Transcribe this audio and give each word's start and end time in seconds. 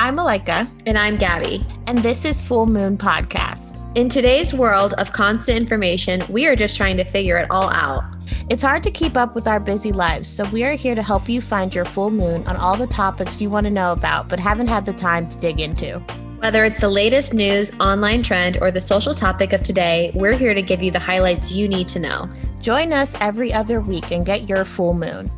I'm 0.00 0.14
Malika. 0.14 0.66
And 0.86 0.96
I'm 0.96 1.18
Gabby. 1.18 1.62
And 1.86 1.98
this 1.98 2.24
is 2.24 2.40
Full 2.40 2.64
Moon 2.64 2.96
Podcast. 2.96 3.76
In 3.98 4.08
today's 4.08 4.54
world 4.54 4.94
of 4.94 5.12
constant 5.12 5.58
information, 5.58 6.22
we 6.30 6.46
are 6.46 6.56
just 6.56 6.74
trying 6.74 6.96
to 6.96 7.04
figure 7.04 7.36
it 7.36 7.46
all 7.50 7.68
out. 7.68 8.02
It's 8.48 8.62
hard 8.62 8.82
to 8.84 8.90
keep 8.90 9.14
up 9.14 9.34
with 9.34 9.46
our 9.46 9.60
busy 9.60 9.92
lives, 9.92 10.30
so 10.30 10.48
we 10.48 10.64
are 10.64 10.72
here 10.72 10.94
to 10.94 11.02
help 11.02 11.28
you 11.28 11.42
find 11.42 11.74
your 11.74 11.84
full 11.84 12.08
moon 12.08 12.46
on 12.46 12.56
all 12.56 12.78
the 12.78 12.86
topics 12.86 13.42
you 13.42 13.50
want 13.50 13.64
to 13.64 13.70
know 13.70 13.92
about 13.92 14.30
but 14.30 14.38
haven't 14.38 14.68
had 14.68 14.86
the 14.86 14.94
time 14.94 15.28
to 15.28 15.38
dig 15.38 15.60
into. 15.60 15.98
Whether 16.38 16.64
it's 16.64 16.80
the 16.80 16.88
latest 16.88 17.34
news, 17.34 17.70
online 17.78 18.22
trend, 18.22 18.56
or 18.62 18.70
the 18.70 18.80
social 18.80 19.14
topic 19.14 19.52
of 19.52 19.62
today, 19.62 20.12
we're 20.14 20.32
here 20.32 20.54
to 20.54 20.62
give 20.62 20.82
you 20.82 20.90
the 20.90 20.98
highlights 20.98 21.54
you 21.54 21.68
need 21.68 21.88
to 21.88 21.98
know. 21.98 22.26
Join 22.62 22.94
us 22.94 23.14
every 23.20 23.52
other 23.52 23.82
week 23.82 24.12
and 24.12 24.24
get 24.24 24.48
your 24.48 24.64
full 24.64 24.94
moon. 24.94 25.30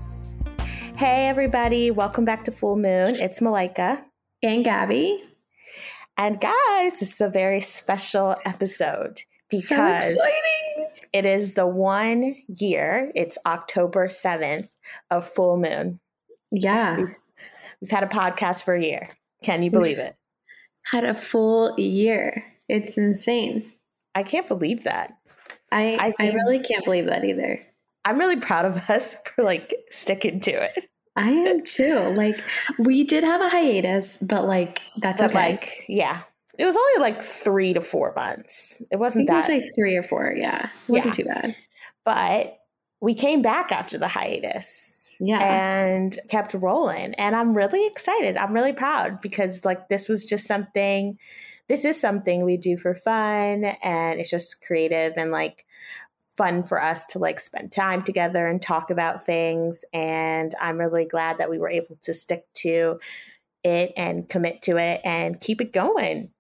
Hey, 0.95 1.27
everybody, 1.27 1.91
welcome 1.91 2.25
back 2.25 2.45
to 2.45 2.53
Full 2.53 2.77
Moon. 2.77 3.17
It's 3.17 3.41
Malika. 3.41 4.05
And 4.43 4.65
Gabby. 4.65 5.23
And 6.17 6.41
guys, 6.41 7.01
this 7.01 7.13
is 7.13 7.21
a 7.21 7.29
very 7.29 7.61
special 7.61 8.37
episode 8.45 9.21
because 9.51 10.17
so 10.17 10.25
it 11.13 11.25
is 11.25 11.55
the 11.55 11.67
one 11.67 12.37
year, 12.49 13.13
it's 13.15 13.39
October 13.47 14.09
7th 14.09 14.69
of 15.11 15.27
Full 15.27 15.59
Moon. 15.59 16.01
Yeah. 16.51 16.97
We've, 16.97 17.17
we've 17.81 17.91
had 17.91 18.03
a 18.03 18.09
podcast 18.09 18.65
for 18.65 18.75
a 18.75 18.83
year. 18.83 19.11
Can 19.43 19.63
you 19.63 19.71
believe 19.71 19.99
it? 19.99 20.17
Had 20.85 21.05
a 21.05 21.15
full 21.15 21.79
year. 21.79 22.45
It's 22.69 22.99
insane. 22.99 23.73
I 24.15 24.23
can't 24.23 24.49
believe 24.49 24.85
that. 24.85 25.17
I 25.71 26.15
I, 26.19 26.25
I 26.27 26.33
really 26.33 26.61
can't 26.61 26.85
believe 26.85 27.07
that 27.07 27.25
either. 27.25 27.61
I'm 28.05 28.19
really 28.19 28.41
proud 28.41 28.65
of 28.65 28.91
us 28.91 29.17
for 29.37 29.45
like 29.45 29.75
sticking 29.91 30.41
to 30.41 30.51
it. 30.51 30.89
I 31.17 31.31
am 31.31 31.63
too. 31.63 31.99
Like 32.17 32.43
we 32.79 33.05
did 33.05 33.25
have 33.25 33.41
a 33.41 33.49
hiatus, 33.49 34.19
but 34.19 34.45
like 34.45 34.81
that's 34.99 35.21
okay. 35.21 35.35
Like 35.35 35.85
yeah, 35.89 36.23
it 36.59 36.65
was 36.65 36.77
only 36.77 37.01
like 37.01 37.21
three 37.21 37.75
to 37.75 37.81
four 37.81 38.13
months. 38.17 38.83
It 38.91 38.97
wasn't 38.97 39.27
that. 39.27 39.49
It 39.49 39.55
was 39.55 39.63
like 39.63 39.75
three 39.75 39.97
or 39.97 40.03
four. 40.03 40.33
Yeah, 40.35 40.65
it 40.65 40.91
wasn't 40.91 41.19
yeah. 41.19 41.25
too 41.25 41.29
bad. 41.29 41.57
But 42.05 42.59
we 43.01 43.15
came 43.15 43.43
back 43.43 43.73
after 43.73 43.99
the 43.99 44.09
hiatus. 44.09 45.17
Yeah, 45.21 45.41
and 45.41 46.19
kept 46.29 46.55
rolling, 46.55 47.15
and 47.15 47.37
I'm 47.37 47.55
really 47.55 47.87
excited. 47.87 48.37
I'm 48.37 48.55
really 48.55 48.73
proud 48.73 49.21
because 49.21 49.65
like 49.65 49.89
this 49.89 50.09
was 50.09 50.25
just 50.25 50.47
something. 50.47 51.19
This 51.69 51.85
is 51.85 52.01
something 52.01 52.45
we 52.45 52.57
do 52.57 52.77
for 52.77 52.95
fun, 52.95 53.65
and 53.65 54.19
it's 54.19 54.31
just 54.31 54.65
creative 54.67 55.13
and 55.17 55.31
like 55.31 55.65
fun 56.43 56.65
for 56.65 56.83
us 56.83 57.05
to 57.05 57.21
like 57.21 57.39
spend 57.39 57.71
time 57.71 58.03
together 58.03 58.49
and 58.49 58.61
talk 58.61 58.91
about 58.91 59.25
things. 59.25 59.85
And 59.93 60.53
I'm 60.61 60.77
really 60.77 61.05
glad 61.05 61.39
that 61.39 61.49
we 61.49 61.59
were 61.59 61.71
able 61.71 61.97
to 62.03 62.13
stick 62.13 62.45
to 62.55 62.99
it 63.63 63.93
and 63.97 64.29
commit 64.29 64.61
to 64.63 64.77
it 64.77 65.01
and 65.05 65.41
keep 65.41 65.61
it 65.61 65.73
going. 65.73 66.31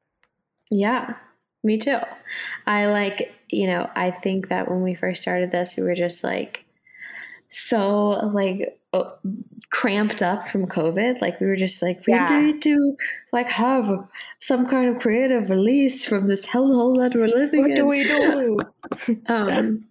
Yeah, 0.72 1.14
me 1.62 1.78
too. 1.78 1.98
I 2.66 2.86
like, 2.86 3.32
you 3.48 3.68
know, 3.68 3.88
I 3.94 4.10
think 4.10 4.48
that 4.48 4.68
when 4.68 4.82
we 4.82 4.96
first 4.96 5.22
started 5.22 5.52
this, 5.52 5.76
we 5.76 5.84
were 5.84 5.94
just 5.94 6.24
like 6.24 6.61
so 7.52 8.10
like 8.32 8.78
oh, 8.92 9.12
cramped 9.70 10.22
up 10.22 10.48
from 10.48 10.66
COVID. 10.66 11.20
Like 11.20 11.40
we 11.40 11.46
were 11.46 11.56
just 11.56 11.82
like, 11.82 11.98
we 12.06 12.14
yeah. 12.14 12.40
need 12.40 12.62
to 12.62 12.96
like 13.32 13.48
have 13.48 14.06
some 14.38 14.66
kind 14.66 14.88
of 14.88 15.00
creative 15.00 15.50
release 15.50 16.04
from 16.04 16.28
this 16.28 16.46
hellhole 16.46 16.98
that 16.98 17.14
we're 17.14 17.26
living 17.26 17.60
what 17.60 17.70
in. 17.70 17.86
What 17.86 17.86
do 17.86 17.86
we 17.86 18.04
do? 18.04 18.58
um, 19.32 19.84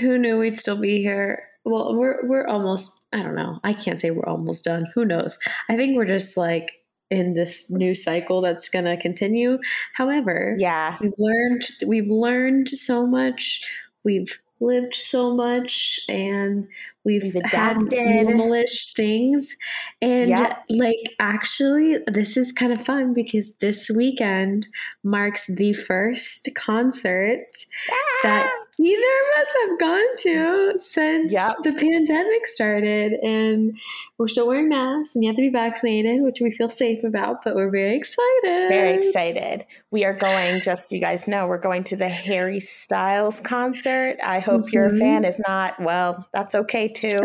who 0.00 0.18
knew 0.18 0.38
we'd 0.38 0.58
still 0.58 0.80
be 0.80 1.02
here? 1.02 1.44
Well, 1.64 1.96
we're 1.96 2.26
we're 2.26 2.46
almost. 2.46 2.98
I 3.12 3.22
don't 3.22 3.36
know. 3.36 3.60
I 3.62 3.74
can't 3.74 4.00
say 4.00 4.10
we're 4.10 4.26
almost 4.26 4.64
done. 4.64 4.86
Who 4.94 5.04
knows? 5.04 5.38
I 5.68 5.76
think 5.76 5.96
we're 5.96 6.06
just 6.06 6.36
like 6.36 6.72
in 7.10 7.34
this 7.34 7.70
new 7.70 7.94
cycle 7.94 8.40
that's 8.40 8.68
going 8.68 8.86
to 8.86 8.96
continue. 8.96 9.58
However, 9.94 10.56
yeah, 10.58 10.96
we've 11.00 11.12
learned 11.18 11.62
we've 11.86 12.08
learned 12.08 12.68
so 12.68 13.06
much. 13.06 13.62
We've 14.02 14.40
lived 14.62 14.94
so 14.94 15.34
much 15.34 16.00
and 16.08 16.68
we've, 17.04 17.22
we've 17.22 17.36
adapted. 17.36 17.90
normalish 17.90 18.94
things. 18.94 19.56
And 20.00 20.30
like 20.70 21.14
actually 21.18 21.98
this 22.06 22.36
is 22.36 22.52
kind 22.52 22.72
of 22.72 22.84
fun 22.84 23.12
because 23.14 23.52
this 23.60 23.90
weekend 23.90 24.68
marks 25.02 25.46
the 25.46 25.72
first 25.72 26.48
concert 26.54 27.46
ah! 27.90 27.94
that 28.22 28.50
neither 28.78 29.02
of 29.02 29.42
us 29.42 29.54
have 29.60 29.78
gone 29.78 30.16
to 30.18 30.78
since 30.78 31.32
yep. 31.32 31.56
the 31.62 31.72
pandemic 31.72 32.46
started. 32.46 33.12
And 33.22 33.78
we're 34.18 34.28
still 34.28 34.48
wearing 34.48 34.68
masks 34.68 35.14
and 35.14 35.22
you 35.22 35.28
have 35.28 35.36
to 35.36 35.42
be 35.42 35.50
vaccinated, 35.50 36.22
which 36.22 36.40
we 36.40 36.50
feel 36.50 36.68
safe 36.68 37.04
about, 37.04 37.44
but 37.44 37.54
we're 37.54 37.70
very 37.70 37.96
excited. 37.96 38.68
Very 38.68 38.90
excited. 38.92 39.66
We 39.90 40.04
are 40.04 40.14
going, 40.14 40.62
just 40.62 40.88
so 40.88 40.94
you 40.94 41.00
guys 41.00 41.28
know, 41.28 41.46
we're 41.46 41.58
going 41.58 41.84
to 41.84 41.96
the 41.96 42.08
Harry 42.08 42.60
Styles 42.60 43.40
concert. 43.40 44.16
I 44.22 44.40
hope 44.40 44.62
mm-hmm. 44.62 44.70
you're 44.72 44.86
a 44.86 44.90
mm-hmm. 44.90 44.98
fan. 44.98 45.24
If 45.24 45.36
not, 45.46 45.78
well, 45.80 46.26
that's 46.32 46.54
okay 46.54 46.88
too. 46.88 47.20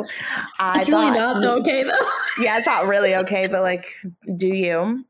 It's 0.75 0.90
really 0.90 1.12
not 1.12 1.44
okay 1.59 1.84
though. 1.84 2.12
yeah, 2.40 2.57
it's 2.57 2.68
not 2.68 2.88
really 2.88 3.16
okay, 3.16 3.47
but 3.47 3.62
like, 3.62 3.86
do 4.36 4.47
you? 4.47 5.06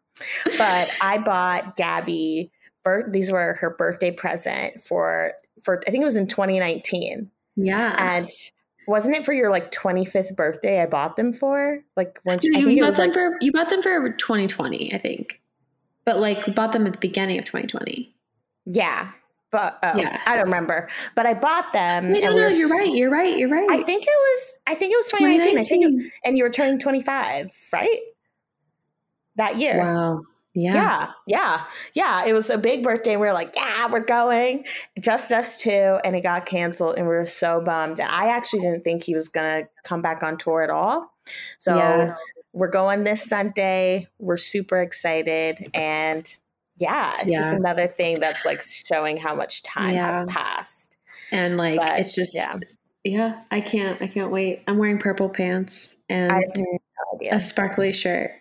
But 0.57 0.89
I 1.01 1.17
bought 1.17 1.75
Gabby. 1.75 2.51
These 3.09 3.31
were 3.31 3.57
her 3.59 3.75
birthday 3.77 4.11
present 4.11 4.81
for 4.81 5.33
for 5.67 5.83
I 5.85 5.91
think 5.91 6.01
it 6.01 6.05
was 6.05 6.15
in 6.15 6.27
2019. 6.27 7.29
Yeah. 7.57 7.95
And 7.97 8.29
wasn't 8.87 9.17
it 9.17 9.25
for 9.25 9.33
your 9.33 9.51
like 9.51 9.69
25th 9.71 10.33
birthday 10.33 10.81
I 10.81 10.85
bought 10.85 11.17
them 11.17 11.33
for? 11.33 11.83
Like 11.97 12.21
weren't 12.23 12.45
you, 12.45 12.57
you, 12.57 12.69
you 12.69 12.81
bought 12.81 12.95
them 12.95 13.07
like, 13.09 13.13
for 13.13 13.37
you 13.41 13.51
bought 13.51 13.69
them 13.69 13.81
for 13.81 14.09
2020, 14.09 14.93
I 14.93 14.97
think. 14.97 15.41
But 16.05 16.19
like 16.19 16.55
bought 16.55 16.71
them 16.71 16.87
at 16.87 16.93
the 16.93 16.99
beginning 16.99 17.37
of 17.37 17.43
2020. 17.43 18.15
Yeah. 18.65 19.11
But 19.51 19.77
oh, 19.83 19.97
yeah. 19.97 20.21
I 20.25 20.35
don't 20.35 20.45
remember. 20.45 20.87
But 21.15 21.25
I 21.25 21.33
bought 21.33 21.73
them. 21.73 22.13
Wait, 22.13 22.23
no, 22.23 22.35
no, 22.35 22.47
you're 22.47 22.69
right. 22.69 22.93
You're 22.93 23.11
right. 23.11 23.37
You're 23.37 23.49
right. 23.49 23.67
I 23.69 23.83
think 23.83 24.03
it 24.03 24.09
was 24.09 24.59
I 24.67 24.75
think 24.75 24.93
it 24.93 24.97
was 24.97 25.07
2019. 25.07 25.51
2019. 25.51 25.59
I 25.59 25.63
think 25.63 26.05
it, 26.05 26.11
and 26.23 26.37
you 26.37 26.45
were 26.45 26.49
turning 26.49 26.79
25, 26.79 27.51
right? 27.73 27.99
That 29.35 29.59
year. 29.59 29.79
Wow. 29.79 30.21
Yeah. 30.59 30.73
Yeah. 30.73 31.11
Yeah. 31.27 31.63
Yeah. 31.93 32.25
It 32.25 32.33
was 32.33 32.49
a 32.49 32.57
big 32.57 32.83
birthday. 32.83 33.15
We 33.15 33.27
were 33.27 33.33
like, 33.33 33.53
yeah, 33.55 33.91
we're 33.91 34.03
going. 34.03 34.65
Just 34.99 35.31
us 35.31 35.55
two. 35.55 35.99
And 36.03 36.15
it 36.15 36.21
got 36.21 36.47
canceled. 36.47 36.95
And 36.97 37.05
we 37.05 37.13
were 37.13 37.27
so 37.27 37.61
bummed. 37.61 37.99
And 37.99 38.09
I 38.09 38.29
actually 38.29 38.61
didn't 38.61 38.83
think 38.83 39.03
he 39.03 39.13
was 39.13 39.29
going 39.29 39.61
to 39.61 39.69
come 39.83 40.01
back 40.01 40.23
on 40.23 40.35
tour 40.35 40.63
at 40.63 40.71
all. 40.71 41.13
So 41.59 41.75
yeah. 41.75 42.15
we're 42.53 42.71
going 42.71 43.03
this 43.03 43.23
Sunday. 43.23 44.07
We're 44.17 44.37
super 44.37 44.81
excited. 44.81 45.69
And 45.75 46.25
yeah, 46.77 47.17
it's 47.19 47.31
yeah. 47.31 47.41
just 47.41 47.53
another 47.53 47.85
thing 47.85 48.19
that's 48.19 48.43
like 48.43 48.63
showing 48.63 49.17
how 49.17 49.35
much 49.35 49.61
time 49.61 49.93
has 49.93 50.25
passed. 50.27 50.97
And 51.31 51.57
like, 51.57 51.79
but, 51.79 51.99
it's 51.99 52.15
just, 52.15 52.33
yeah. 52.33 52.53
yeah, 53.03 53.39
I 53.51 53.61
can't, 53.61 54.01
I 54.01 54.07
can't 54.07 54.31
wait. 54.31 54.63
I'm 54.65 54.79
wearing 54.79 54.97
purple 54.97 55.29
pants 55.29 55.97
and 56.09 56.31
a 57.29 57.39
sparkly 57.39 57.93
shirt. 57.93 58.31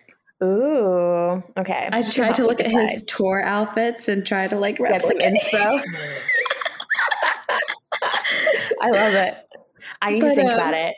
Ooh, 0.43 1.43
okay. 1.57 1.89
I 1.91 2.03
tried 2.03 2.35
to 2.35 2.45
look 2.45 2.59
at 2.59 2.67
his 2.67 3.03
tour 3.05 3.41
outfits 3.43 4.07
and 4.07 4.25
try 4.25 4.47
to 4.47 4.55
like 4.57 4.79
replicate. 4.79 5.19
Get 5.19 5.39
some 5.39 5.59
inspo. 5.59 5.83
I 8.81 8.91
love 8.91 9.13
it. 9.13 9.35
I 10.01 10.11
need 10.11 10.21
but, 10.21 10.29
to 10.29 10.35
think 10.35 10.51
um, 10.51 10.57
about 10.57 10.73
it. 10.75 10.95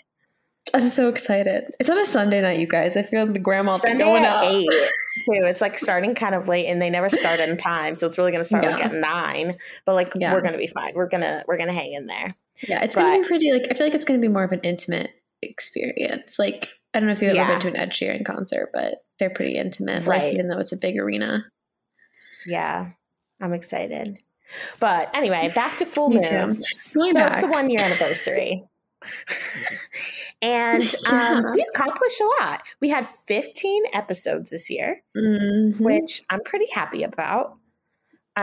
I'm 0.74 0.88
so 0.88 1.10
excited. 1.10 1.72
It's 1.80 1.90
on 1.90 1.98
a 1.98 2.06
Sunday 2.06 2.42
night, 2.42 2.60
you 2.60 2.68
guys. 2.68 2.98
I 2.98 3.04
feel 3.04 3.26
the 3.26 3.40
grandma's 3.40 3.80
going 3.82 4.24
at 4.24 4.44
eight 4.44 4.70
too. 4.70 5.46
It's 5.46 5.62
like 5.62 5.78
starting 5.78 6.16
kind 6.16 6.36
of 6.36 6.48
late, 6.48 6.68
and 6.68 6.82
they 6.82 6.90
never 6.90 7.10
start 7.10 7.40
in 7.40 7.58
time, 7.58 7.96
so 7.96 8.06
it's 8.06 8.18
really 8.18 8.32
going 8.32 8.42
to 8.44 8.48
start 8.48 8.64
yeah. 8.64 8.72
like 8.72 8.86
at 8.86 8.94
nine. 8.94 9.58
But 9.86 9.96
like 9.96 10.14
yeah. 10.16 10.34
we're 10.34 10.42
going 10.42 10.54
to 10.54 10.60
be 10.60 10.68
fine. 10.68 10.94
We're 10.96 11.08
gonna 11.08 11.44
we're 11.48 11.58
gonna 11.58 11.74
hang 11.74 11.94
in 11.94 12.08
there. 12.08 12.36
Yeah, 12.68 12.84
it's 12.84 12.96
going 12.96 13.16
to 13.16 13.22
be 13.22 13.28
pretty. 13.28 13.52
Like 13.52 13.68
I 13.72 13.74
feel 13.74 13.88
like 13.88 13.96
it's 13.96 14.06
going 14.06 14.20
to 14.20 14.28
be 14.28 14.32
more 14.32 14.44
of 14.44 14.52
an 14.52 14.62
intimate 14.64 15.12
experience. 15.42 16.38
Like 16.38 16.68
I 16.94 17.00
don't 17.00 17.08
know 17.08 17.14
if 17.14 17.22
you've 17.22 17.36
ever 17.36 17.54
been 17.54 17.62
to 17.62 17.68
an 17.68 17.76
Ed 17.76 17.92
Sheeran 17.92 18.26
concert, 18.26 18.70
but 18.74 19.04
they're 19.20 19.30
pretty 19.30 19.56
intimate, 19.56 20.06
right. 20.06 20.24
like, 20.24 20.34
even 20.34 20.48
though 20.48 20.58
it's 20.58 20.72
a 20.72 20.78
big 20.78 20.98
arena. 20.98 21.46
Yeah, 22.46 22.90
I'm 23.42 23.54
excited. 23.54 24.20
But 24.80 25.16
anyway, 25.16 25.52
back 25.54 25.78
to 25.78 25.86
Full 25.86 26.10
Moon. 26.10 26.60
So 26.62 27.14
back. 27.14 27.32
it's 27.32 27.42
the 27.42 27.48
one 27.48 27.70
year 27.70 27.82
anniversary. 27.82 28.64
and 30.42 30.96
um, 31.08 31.44
yeah. 31.46 31.52
we 31.54 31.66
accomplished 31.74 32.22
a 32.22 32.42
lot. 32.42 32.64
We 32.82 32.90
had 32.90 33.08
15 33.28 33.84
episodes 33.94 34.50
this 34.50 34.70
year, 34.70 35.02
mm-hmm. 35.16 35.84
which 35.84 36.24
I'm 36.30 36.42
pretty 36.44 36.68
happy 36.74 37.04
about. 37.04 37.59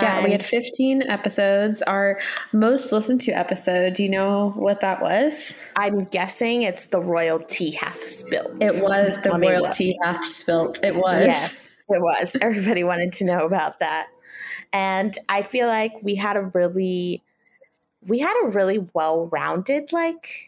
Yeah, 0.02 0.24
we 0.24 0.32
had 0.32 0.44
15 0.44 1.02
episodes. 1.02 1.82
Our 1.82 2.18
most 2.52 2.92
listened 2.92 3.20
to 3.22 3.32
episode, 3.32 3.94
do 3.94 4.02
you 4.02 4.08
know 4.08 4.52
what 4.56 4.80
that 4.80 5.00
was? 5.00 5.56
I'm 5.76 6.04
guessing 6.04 6.62
it's 6.62 6.86
the 6.86 7.00
royalty 7.00 7.72
Half 7.72 7.98
spilt. 7.98 8.52
It 8.60 8.82
was 8.82 9.20
the 9.22 9.30
royalty 9.32 9.96
Half 10.02 10.24
spilt. 10.24 10.82
It 10.82 10.96
was. 10.96 11.24
Yes, 11.24 11.76
it 11.88 12.00
was. 12.00 12.36
Everybody 12.40 12.84
wanted 12.84 13.12
to 13.14 13.24
know 13.24 13.46
about 13.46 13.80
that. 13.80 14.08
And 14.72 15.16
I 15.28 15.42
feel 15.42 15.68
like 15.68 15.92
we 16.02 16.14
had 16.14 16.36
a 16.36 16.50
really 16.54 17.22
we 18.02 18.18
had 18.20 18.34
a 18.44 18.48
really 18.48 18.86
well-rounded 18.94 19.92
like 19.92 20.45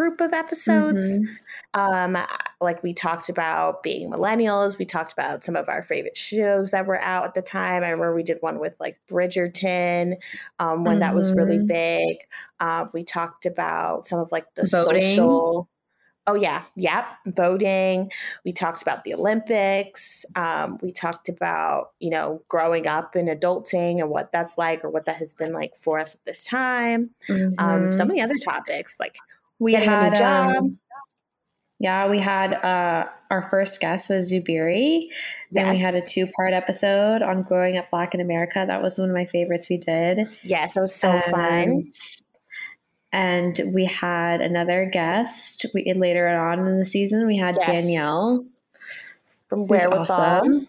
group 0.00 0.20
of 0.20 0.32
episodes. 0.32 1.04
Mm-hmm. 1.18 1.80
Um 1.80 2.26
like 2.60 2.82
we 2.82 2.92
talked 2.92 3.28
about 3.28 3.82
being 3.82 4.10
millennials. 4.10 4.78
We 4.78 4.84
talked 4.84 5.12
about 5.12 5.42
some 5.42 5.56
of 5.56 5.68
our 5.68 5.82
favorite 5.82 6.16
shows 6.16 6.70
that 6.70 6.86
were 6.86 7.00
out 7.00 7.24
at 7.24 7.34
the 7.34 7.42
time. 7.42 7.82
I 7.82 7.90
remember 7.90 8.14
we 8.14 8.22
did 8.22 8.38
one 8.40 8.58
with 8.60 8.74
like 8.78 8.98
Bridgerton 9.10 10.16
um, 10.58 10.84
when 10.84 10.94
mm-hmm. 10.94 11.00
that 11.00 11.14
was 11.14 11.32
really 11.32 11.56
mm-hmm. 11.56 11.66
big. 11.66 12.16
Uh, 12.58 12.86
we 12.92 13.02
talked 13.02 13.46
about 13.46 14.06
some 14.06 14.18
of 14.18 14.30
like 14.30 14.46
the 14.54 14.68
Voting. 14.70 15.00
social 15.00 15.68
Oh 16.26 16.34
yeah, 16.34 16.62
yep. 16.76 17.06
Voting. 17.26 18.12
We 18.44 18.52
talked 18.52 18.82
about 18.82 19.04
the 19.04 19.14
Olympics. 19.14 20.24
Um, 20.36 20.78
we 20.82 20.92
talked 20.92 21.28
about 21.28 21.92
you 21.98 22.10
know 22.10 22.42
growing 22.48 22.86
up 22.86 23.14
and 23.16 23.28
adulting 23.28 24.00
and 24.00 24.10
what 24.10 24.30
that's 24.30 24.58
like 24.58 24.84
or 24.84 24.90
what 24.90 25.06
that 25.06 25.16
has 25.16 25.32
been 25.32 25.52
like 25.52 25.74
for 25.76 25.98
us 25.98 26.14
at 26.14 26.24
this 26.26 26.44
time. 26.44 27.10
Mm-hmm. 27.28 27.54
Um, 27.58 27.90
so 27.90 28.02
mm-hmm. 28.02 28.08
many 28.08 28.20
other 28.20 28.36
topics 28.36 29.00
like 29.00 29.16
we 29.60 29.74
had 29.74 30.12
a 30.12 30.16
job. 30.16 30.56
Um, 30.56 30.78
yeah, 31.78 32.10
we 32.10 32.18
had 32.18 32.52
uh, 32.52 33.06
our 33.30 33.48
first 33.50 33.80
guest 33.80 34.10
was 34.10 34.30
Zubiri. 34.30 35.08
Then 35.52 35.66
yes. 35.66 35.76
we 35.76 35.78
had 35.80 35.94
a 35.94 36.02
two 36.04 36.26
part 36.26 36.52
episode 36.52 37.22
on 37.22 37.42
growing 37.42 37.78
up 37.78 37.90
black 37.90 38.14
in 38.14 38.20
America. 38.20 38.64
That 38.66 38.82
was 38.82 38.98
one 38.98 39.08
of 39.08 39.14
my 39.14 39.26
favorites 39.26 39.68
we 39.70 39.78
did. 39.78 40.28
Yes, 40.42 40.74
that 40.74 40.80
was 40.80 40.94
so 40.94 41.12
um, 41.12 41.22
fun 41.22 41.88
and 43.12 43.60
we 43.74 43.84
had 43.84 44.40
another 44.40 44.86
guest. 44.86 45.66
We 45.74 45.92
later 45.94 46.28
on 46.28 46.66
in 46.66 46.78
the 46.78 46.84
season 46.84 47.26
we 47.26 47.36
had 47.36 47.56
yes. 47.56 47.66
Danielle 47.66 48.44
from 49.48 49.66
Wherewithal. 49.66 50.20
Awesome. 50.20 50.68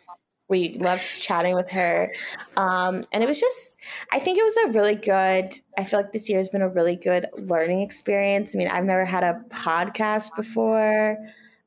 We 0.51 0.73
loved 0.73 1.03
chatting 1.19 1.55
with 1.55 1.69
her, 1.71 2.11
um, 2.57 3.05
and 3.11 3.23
it 3.23 3.27
was 3.27 3.39
just. 3.39 3.77
I 4.11 4.19
think 4.19 4.37
it 4.37 4.43
was 4.43 4.57
a 4.57 4.67
really 4.71 4.95
good. 4.95 5.59
I 5.77 5.83
feel 5.83 5.99
like 5.99 6.11
this 6.11 6.29
year 6.29 6.37
has 6.37 6.49
been 6.49 6.61
a 6.61 6.69
really 6.69 6.95
good 6.95 7.27
learning 7.37 7.81
experience. 7.81 8.53
I 8.53 8.57
mean, 8.57 8.67
I've 8.67 8.85
never 8.85 9.05
had 9.05 9.23
a 9.23 9.41
podcast 9.49 10.35
before. 10.35 11.17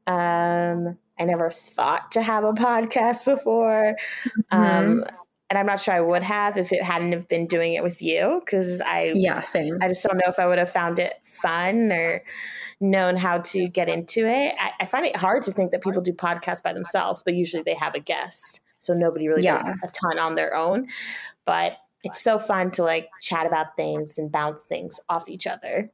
Um, 0.06 0.98
I 1.18 1.24
never 1.24 1.50
thought 1.50 2.12
to 2.12 2.22
have 2.22 2.44
a 2.44 2.52
podcast 2.52 3.24
before. 3.24 3.96
Mm-hmm. 4.52 4.56
Um, 4.56 5.04
and 5.50 5.58
I'm 5.58 5.66
not 5.66 5.80
sure 5.80 5.94
I 5.94 6.00
would 6.00 6.22
have 6.22 6.56
if 6.56 6.72
it 6.72 6.82
hadn't 6.82 7.12
have 7.12 7.28
been 7.28 7.46
doing 7.46 7.74
it 7.74 7.82
with 7.82 8.02
you 8.02 8.42
because 8.44 8.80
I 8.80 9.12
yeah 9.14 9.40
same 9.42 9.78
I 9.82 9.88
just 9.88 10.02
don't 10.02 10.16
know 10.16 10.24
if 10.26 10.38
I 10.38 10.46
would 10.46 10.58
have 10.58 10.70
found 10.70 10.98
it 10.98 11.14
fun 11.24 11.92
or 11.92 12.22
known 12.80 13.16
how 13.16 13.38
to 13.38 13.68
get 13.68 13.88
into 13.88 14.26
it. 14.26 14.54
I, 14.58 14.72
I 14.80 14.86
find 14.86 15.06
it 15.06 15.16
hard 15.16 15.42
to 15.42 15.52
think 15.52 15.70
that 15.72 15.82
people 15.82 16.02
do 16.02 16.12
podcasts 16.12 16.62
by 16.62 16.72
themselves, 16.72 17.22
but 17.24 17.34
usually 17.34 17.62
they 17.62 17.74
have 17.74 17.94
a 17.94 18.00
guest, 18.00 18.60
so 18.84 18.94
nobody 18.94 19.28
really 19.28 19.42
yeah. 19.42 19.56
does 19.56 19.68
a 19.68 19.88
ton 19.88 20.18
on 20.18 20.34
their 20.34 20.54
own. 20.54 20.88
But 21.44 21.78
it's 22.02 22.20
so 22.20 22.38
fun 22.38 22.70
to 22.72 22.82
like 22.82 23.08
chat 23.20 23.46
about 23.46 23.76
things 23.76 24.18
and 24.18 24.30
bounce 24.30 24.64
things 24.64 25.00
off 25.08 25.28
each 25.28 25.46
other. 25.46 25.90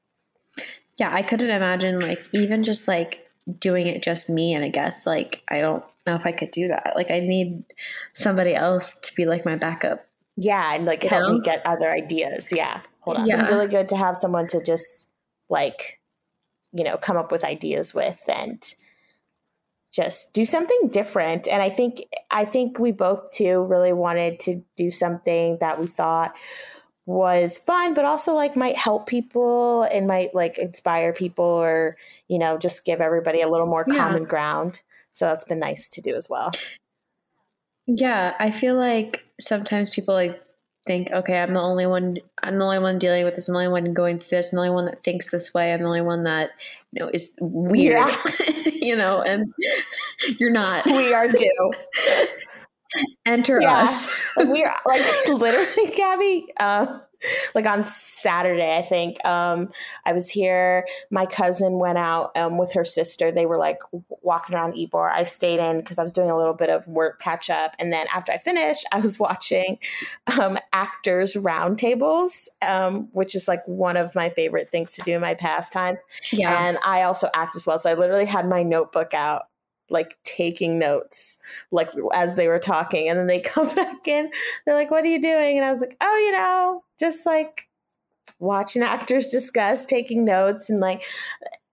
Yeah, 0.97 1.15
I 1.15 1.23
couldn't 1.23 1.51
imagine 1.51 2.01
like 2.01 2.27
even 2.33 2.63
just 2.63 2.89
like 2.89 3.27
doing 3.59 3.87
it 3.87 4.03
just 4.03 4.29
me 4.29 4.55
and 4.55 4.65
a 4.65 4.69
guest. 4.69 5.07
Like 5.07 5.43
I 5.49 5.59
don't 5.59 5.85
know 6.07 6.17
if 6.17 6.27
I 6.27 6.33
could 6.33 6.51
do 6.51 6.69
that. 6.69 6.93
Like 6.97 7.11
I 7.11 7.21
need 7.21 7.65
somebody 8.13 8.55
else 8.55 8.97
to 8.97 9.15
be 9.15 9.25
like 9.25 9.45
my 9.45 9.57
backup. 9.57 10.07
Yeah, 10.37 10.75
and 10.75 10.85
like 10.85 11.03
help 11.03 11.29
know? 11.29 11.35
me 11.35 11.41
get 11.41 11.65
other 11.65 11.91
ideas. 11.91 12.51
Yeah. 12.53 12.81
Hold 13.01 13.19
on. 13.19 13.27
Yeah. 13.27 13.43
It's 13.43 13.53
really 13.53 13.69
good 13.69 13.89
to 13.91 13.97
have 13.97 14.17
someone 14.17 14.47
to 14.49 14.63
just 14.63 15.11
like, 15.49 16.01
you 16.73 16.85
know, 16.85 16.97
come 16.97 17.17
up 17.17 17.33
with 17.33 17.45
ideas 17.45 17.95
with 17.95 18.21
and 18.29 18.63
just 19.93 20.33
do 20.35 20.45
something 20.45 20.89
different. 20.89 21.49
And 21.49 21.63
I 21.63 21.69
think 21.69 22.03
I 22.31 22.45
think 22.45 22.79
we 22.79 22.93
both 22.93 23.33
too 23.33 23.65
really 23.65 23.93
wanted 23.93 24.41
to 24.41 24.63
do 24.77 24.91
something 24.91 25.59
that 25.61 25.81
we 25.81 25.87
thought 25.87 26.35
was 27.07 27.59
fun 27.59 27.93
but 27.93 28.05
also 28.05 28.35
like 28.35 28.55
might 28.55 28.77
help 28.77 29.09
people 29.09 29.83
and 29.85 30.07
might 30.07 30.33
like 30.33 30.59
inspire 30.59 31.13
people 31.13 31.45
or 31.45 31.97
you 32.29 32.39
know 32.39 32.57
just 32.57 32.85
give 32.85 33.01
everybody 33.01 33.41
a 33.41 33.49
little 33.49 33.67
more 33.67 33.85
yeah. 33.89 33.97
common 33.97 34.23
ground 34.23 34.81
so 35.13 35.27
that's 35.27 35.45
been 35.45 35.59
nice 35.59 35.89
to 35.91 36.01
do 36.01 36.15
as 36.15 36.29
well. 36.29 36.51
Yeah, 37.87 38.35
I 38.39 38.51
feel 38.51 38.77
like 38.77 39.25
sometimes 39.41 39.91
people 39.91 40.15
like 40.15 40.41
think, 40.87 41.11
okay, 41.13 41.39
I'm 41.41 41.55
the 41.55 41.61
only 41.61 41.87
one. 41.87 42.19
I'm 42.43 42.59
the 42.59 42.65
only 42.65 42.79
one 42.79 42.99
dealing 42.99 43.25
with 43.25 43.35
this. 43.35 43.49
I'm 43.49 43.55
the 43.55 43.61
only 43.61 43.73
one 43.73 43.93
going 43.93 44.19
through 44.19 44.39
this. 44.39 44.53
I'm 44.53 44.57
the 44.57 44.63
only 44.63 44.75
one 44.75 44.87
that 44.87 45.03
thinks 45.03 45.31
this 45.31 45.53
way. 45.53 45.73
I'm 45.73 45.81
the 45.81 45.87
only 45.87 46.01
one 46.01 46.25
that 46.25 46.51
you 46.93 47.03
know 47.05 47.11
is 47.13 47.35
weird. 47.41 48.09
Yeah. 48.09 48.63
you 48.73 48.97
know, 48.97 49.23
and 49.23 49.53
you're 50.39 50.51
not. 50.51 50.87
We 50.87 51.13
are 51.13 51.29
too. 51.33 51.73
Enter 53.27 53.61
yeah. 53.61 53.83
us. 53.83 54.35
we 54.37 54.65
are 54.65 54.77
like 54.87 55.03
literally, 55.29 55.93
Gabby. 55.97 56.49
Uh, 56.59 57.01
like 57.55 57.67
on 57.67 57.83
Saturday, 57.85 58.77
I 58.77 58.83
think. 58.83 59.25
Um, 59.25 59.71
I 60.05 60.13
was 60.13 60.29
here. 60.29 60.87
My 61.11 61.27
cousin 61.27 61.79
went 61.79 61.99
out 61.99 62.37
um, 62.37 62.59
with 62.59 62.73
her 62.73 62.85
sister. 62.85 63.31
They 63.31 63.47
were 63.47 63.59
like 63.59 63.81
walking 64.23 64.55
around 64.55 64.79
Ebor. 64.79 65.11
I 65.11 65.25
stayed 65.25 65.61
in 65.61 65.81
because 65.81 65.99
I 65.99 66.03
was 66.03 66.13
doing 66.13 66.31
a 66.31 66.37
little 66.37 66.55
bit 66.55 66.71
of 66.71 66.87
work 66.87 67.21
catch 67.21 67.51
up. 67.51 67.75
And 67.79 67.93
then 67.93 68.07
after 68.13 68.33
I 68.33 68.39
finished, 68.39 68.87
I 68.93 69.01
was 69.01 69.19
watching 69.19 69.79
um, 70.39 70.59
actors 70.73 71.35
roundtables, 71.35 72.49
um, 72.63 73.09
which 73.13 73.35
is 73.35 73.49
like 73.49 73.67
one 73.67 73.97
of 73.97 74.15
my 74.15 74.31
favorite 74.31 74.71
things 74.71 74.93
to 74.95 75.03
do 75.03 75.13
in 75.13 75.21
my 75.21 75.35
pastimes. 75.35 76.05
Yeah. 76.33 76.67
And 76.67 76.79
I 76.85 77.03
also 77.03 77.29
act 77.35 77.57
as 77.57 77.67
well. 77.67 77.79
So 77.79 77.91
I 77.91 77.95
literally 77.95 78.27
had 78.27 78.49
my 78.49 78.63
notebook 78.63 79.15
out 79.15 79.43
like 79.91 80.17
taking 80.25 80.79
notes 80.79 81.41
like 81.71 81.91
as 82.15 82.37
they 82.37 82.49
were 82.49 82.59
talking 82.59 83.09
and 83.09 83.19
then 83.19 83.27
they 83.27 83.41
come 83.45 83.69
back 83.75 84.07
in 84.07 84.31
they're 84.65 84.75
like 84.75 84.91
what 84.91 85.05
are 85.05 85.09
you 85.09 85.21
doing 85.21 85.57
and 85.57 85.65
i 85.65 85.71
was 85.71 85.81
like 85.81 85.97
oh 86.01 86.17
you 86.17 86.33
know 86.33 86.83
just 86.99 87.27
like 87.27 87.69
watching 88.39 88.83
actors 88.83 89.29
discuss 89.29 89.85
taking 89.85 90.25
notes 90.25 90.71
and 90.71 90.81
like 90.81 91.03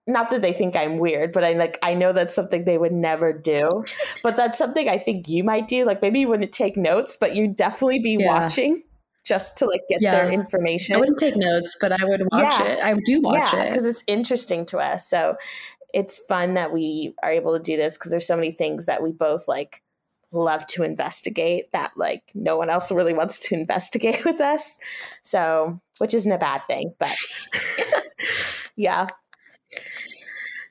not 0.06 0.30
that 0.30 0.40
they 0.40 0.52
think 0.52 0.76
i'm 0.76 0.98
weird 0.98 1.32
but 1.32 1.44
i 1.44 1.52
like 1.52 1.78
i 1.82 1.94
know 1.94 2.12
that's 2.12 2.34
something 2.34 2.64
they 2.64 2.78
would 2.78 2.92
never 2.92 3.32
do 3.32 3.68
but 4.22 4.36
that's 4.36 4.58
something 4.58 4.88
i 4.88 4.98
think 4.98 5.28
you 5.28 5.42
might 5.44 5.68
do 5.68 5.84
like 5.84 6.02
maybe 6.02 6.20
you 6.20 6.28
wouldn't 6.28 6.52
take 6.52 6.76
notes 6.76 7.16
but 7.18 7.34
you'd 7.34 7.56
definitely 7.56 7.98
be 7.98 8.16
yeah. 8.18 8.26
watching 8.26 8.82
just 9.28 9.58
to 9.58 9.66
like 9.66 9.82
get 9.88 10.00
yeah. 10.00 10.12
their 10.12 10.32
information. 10.32 10.96
I 10.96 10.98
wouldn't 10.98 11.18
take 11.18 11.36
notes, 11.36 11.76
but 11.80 11.92
I 11.92 12.02
would 12.02 12.22
watch 12.32 12.58
yeah. 12.58 12.66
it. 12.66 12.78
I 12.82 12.94
do 13.04 13.20
watch 13.20 13.52
yeah, 13.52 13.64
it 13.64 13.68
because 13.68 13.84
it's 13.84 14.02
interesting 14.06 14.64
to 14.66 14.78
us. 14.78 15.06
So 15.06 15.36
it's 15.98 16.18
fun 16.28 16.54
that 16.54 16.72
we 16.72 17.12
are 17.24 17.30
able 17.30 17.56
to 17.56 17.62
do 17.62 17.76
this 17.76 17.98
because 17.98 18.12
there's 18.12 18.26
so 18.26 18.36
many 18.36 18.52
things 18.52 18.86
that 18.86 19.02
we 19.02 19.10
both 19.10 19.48
like 19.48 19.82
love 20.30 20.64
to 20.66 20.84
investigate 20.84 21.72
that 21.72 21.90
like 21.96 22.22
no 22.34 22.56
one 22.56 22.70
else 22.70 22.92
really 22.92 23.14
wants 23.14 23.40
to 23.48 23.54
investigate 23.60 24.24
with 24.24 24.40
us. 24.40 24.78
So, 25.22 25.80
which 25.98 26.14
isn't 26.14 26.30
a 26.30 26.38
bad 26.38 26.62
thing, 26.68 26.94
but 27.00 27.16
yeah. 28.76 29.08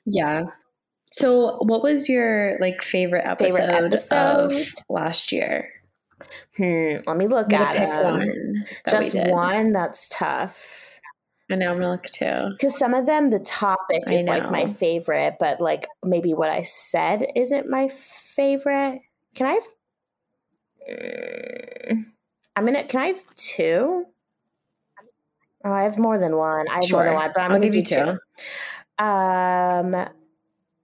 Yeah. 0.06 0.44
So, 1.10 1.58
what 1.60 1.82
was 1.82 2.08
your 2.08 2.56
like 2.58 2.82
favorite 2.82 3.26
episode, 3.26 3.58
favorite 3.58 3.84
episode? 3.84 4.52
of 4.52 4.74
last 4.88 5.30
year? 5.30 5.70
Hmm, 6.56 6.96
let 7.06 7.16
me 7.18 7.26
look 7.26 7.52
at 7.52 7.74
it. 7.76 7.88
One 7.88 8.66
Just 8.88 9.14
one. 9.14 9.72
That's 9.72 10.08
tough. 10.08 10.87
I 11.50 11.56
know 11.56 11.70
I'm 11.70 11.78
gonna 11.78 11.92
look 11.92 12.04
too. 12.04 12.50
Because 12.50 12.76
some 12.78 12.92
of 12.92 13.06
them, 13.06 13.30
the 13.30 13.38
topic 13.38 14.02
is 14.10 14.26
like 14.26 14.50
my 14.50 14.66
favorite, 14.66 15.36
but 15.40 15.60
like 15.60 15.86
maybe 16.04 16.34
what 16.34 16.50
I 16.50 16.62
said 16.62 17.26
isn't 17.34 17.68
my 17.68 17.88
favorite. 17.88 19.00
Can 19.34 19.46
I? 19.46 19.52
Have, 19.52 19.68
mm, 20.90 22.04
I'm 22.54 22.64
gonna. 22.66 22.84
Can 22.84 23.00
I 23.00 23.06
have 23.06 23.34
two? 23.34 24.04
Oh, 25.64 25.72
I 25.72 25.82
have 25.82 25.98
more 25.98 26.18
than 26.18 26.36
one. 26.36 26.68
I 26.68 26.74
have 26.74 26.84
sure. 26.84 26.98
more 26.98 27.04
than 27.04 27.14
one, 27.14 27.30
but 27.34 27.40
I'm 27.40 27.50
I'll 27.50 27.56
gonna 27.56 27.66
give 27.66 27.76
you 27.76 27.82
two. 27.82 28.18
two. 28.98 29.04
Um, 29.04 30.08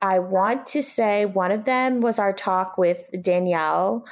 I 0.00 0.18
want 0.18 0.66
to 0.68 0.82
say 0.82 1.26
one 1.26 1.50
of 1.50 1.64
them 1.64 2.00
was 2.00 2.18
our 2.18 2.32
talk 2.32 2.78
with 2.78 3.08
Danielle 3.20 4.06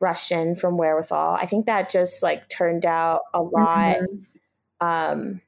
Russian 0.00 0.56
from 0.56 0.76
Wherewithal. 0.76 1.38
I 1.40 1.46
think 1.46 1.66
that 1.66 1.90
just 1.90 2.22
like 2.22 2.48
turned 2.48 2.84
out 2.84 3.22
a 3.32 3.40
lot. 3.40 3.96
Mm-hmm. 3.96 4.86
Um, 4.86 5.40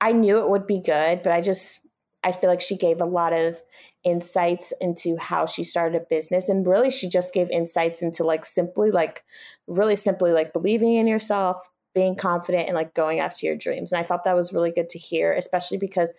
I 0.00 0.12
knew 0.12 0.38
it 0.38 0.50
would 0.50 0.66
be 0.66 0.80
good, 0.80 1.22
but 1.22 1.32
I 1.32 1.40
just 1.40 1.80
I 2.22 2.32
feel 2.32 2.50
like 2.50 2.60
she 2.60 2.76
gave 2.76 3.00
a 3.00 3.06
lot 3.06 3.32
of 3.32 3.62
insights 4.02 4.72
into 4.80 5.16
how 5.16 5.46
she 5.46 5.62
started 5.62 6.00
a 6.00 6.04
business 6.10 6.48
and 6.48 6.66
really 6.66 6.90
she 6.90 7.08
just 7.08 7.32
gave 7.32 7.48
insights 7.50 8.02
into 8.02 8.24
like 8.24 8.44
simply 8.44 8.90
like 8.90 9.24
really 9.66 9.96
simply 9.96 10.32
like 10.32 10.52
believing 10.52 10.96
in 10.96 11.06
yourself, 11.06 11.68
being 11.94 12.16
confident 12.16 12.66
and 12.66 12.74
like 12.74 12.94
going 12.94 13.20
after 13.20 13.46
your 13.46 13.56
dreams. 13.56 13.92
And 13.92 14.00
I 14.00 14.02
thought 14.02 14.24
that 14.24 14.36
was 14.36 14.52
really 14.52 14.72
good 14.72 14.90
to 14.90 14.98
hear, 14.98 15.32
especially 15.32 15.78
because 15.78 16.14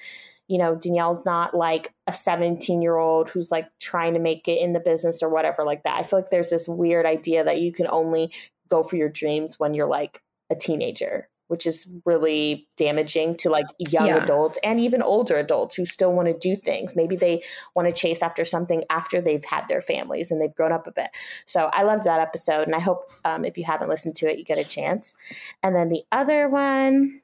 you 0.47 0.57
know, 0.57 0.75
Danielle's 0.75 1.25
not 1.25 1.53
like 1.53 1.93
a 2.07 2.13
17 2.13 2.81
year 2.81 2.95
old 2.95 3.29
who's 3.29 3.51
like 3.51 3.67
trying 3.81 4.13
to 4.13 4.19
make 4.19 4.47
it 4.47 4.61
in 4.61 4.71
the 4.71 4.79
business 4.79 5.21
or 5.21 5.29
whatever 5.29 5.65
like 5.65 5.83
that. 5.83 5.99
I 5.99 6.03
feel 6.03 6.19
like 6.19 6.29
there's 6.29 6.49
this 6.49 6.69
weird 6.69 7.05
idea 7.05 7.43
that 7.43 7.59
you 7.59 7.73
can 7.73 7.87
only 7.89 8.31
go 8.69 8.81
for 8.81 8.95
your 8.95 9.09
dreams 9.09 9.59
when 9.59 9.73
you're 9.73 9.89
like 9.89 10.21
a 10.49 10.55
teenager 10.55 11.27
which 11.47 11.65
is 11.65 11.89
really 12.05 12.67
damaging 12.77 13.35
to 13.37 13.49
like 13.49 13.65
young 13.77 14.07
yeah. 14.07 14.23
adults 14.23 14.57
and 14.63 14.79
even 14.79 15.01
older 15.01 15.35
adults 15.35 15.75
who 15.75 15.85
still 15.85 16.13
want 16.13 16.27
to 16.27 16.37
do 16.37 16.55
things. 16.55 16.95
Maybe 16.95 17.15
they 17.15 17.41
want 17.75 17.87
to 17.87 17.93
chase 17.93 18.21
after 18.21 18.45
something 18.45 18.83
after 18.89 19.21
they've 19.21 19.43
had 19.43 19.65
their 19.67 19.81
families 19.81 20.31
and 20.31 20.41
they've 20.41 20.53
grown 20.53 20.71
up 20.71 20.87
a 20.87 20.91
bit. 20.91 21.09
So 21.45 21.69
I 21.73 21.83
loved 21.83 22.03
that 22.03 22.19
episode, 22.19 22.67
and 22.67 22.75
I 22.75 22.79
hope 22.79 23.09
um, 23.25 23.45
if 23.45 23.57
you 23.57 23.63
haven't 23.63 23.89
listened 23.89 24.15
to 24.17 24.29
it, 24.29 24.37
you 24.37 24.43
get 24.43 24.57
a 24.57 24.63
chance. 24.63 25.15
And 25.63 25.75
then 25.75 25.89
the 25.89 26.03
other 26.11 26.49
one, 26.49 27.21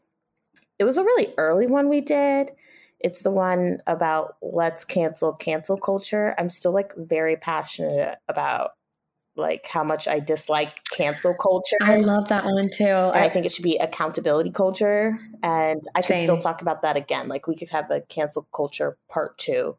it 0.79 0.85
was 0.85 0.97
a 0.97 1.03
really 1.03 1.33
early 1.37 1.67
one 1.67 1.89
we 1.89 2.01
did. 2.01 2.51
It's 2.99 3.21
the 3.21 3.31
one 3.31 3.81
about 3.85 4.37
let's 4.41 4.85
cancel 4.85 5.33
cancel 5.33 5.77
culture. 5.77 6.33
I'm 6.37 6.49
still 6.49 6.73
like 6.73 6.93
very 6.95 7.35
passionate 7.35 8.17
about 8.29 8.71
like 9.35 9.65
how 9.67 9.83
much 9.83 10.07
I 10.07 10.19
dislike 10.19 10.81
cancel 10.91 11.33
culture. 11.33 11.77
I 11.81 11.97
love 11.97 12.29
that 12.29 12.45
one 12.45 12.69
too. 12.69 12.85
I, 12.85 13.25
I, 13.25 13.29
think 13.29 13.45
it 13.45 13.51
should 13.51 13.63
be 13.63 13.77
accountability 13.77 14.51
culture. 14.51 15.17
And 15.41 15.81
I 15.95 16.01
could 16.01 16.17
still 16.17 16.37
talk 16.37 16.61
about 16.61 16.83
that 16.83 16.97
again. 16.97 17.27
Like 17.27 17.47
we 17.47 17.55
could 17.55 17.69
have 17.69 17.89
a 17.89 18.01
cancel 18.01 18.47
culture 18.55 18.97
part 19.09 19.37
two 19.37 19.77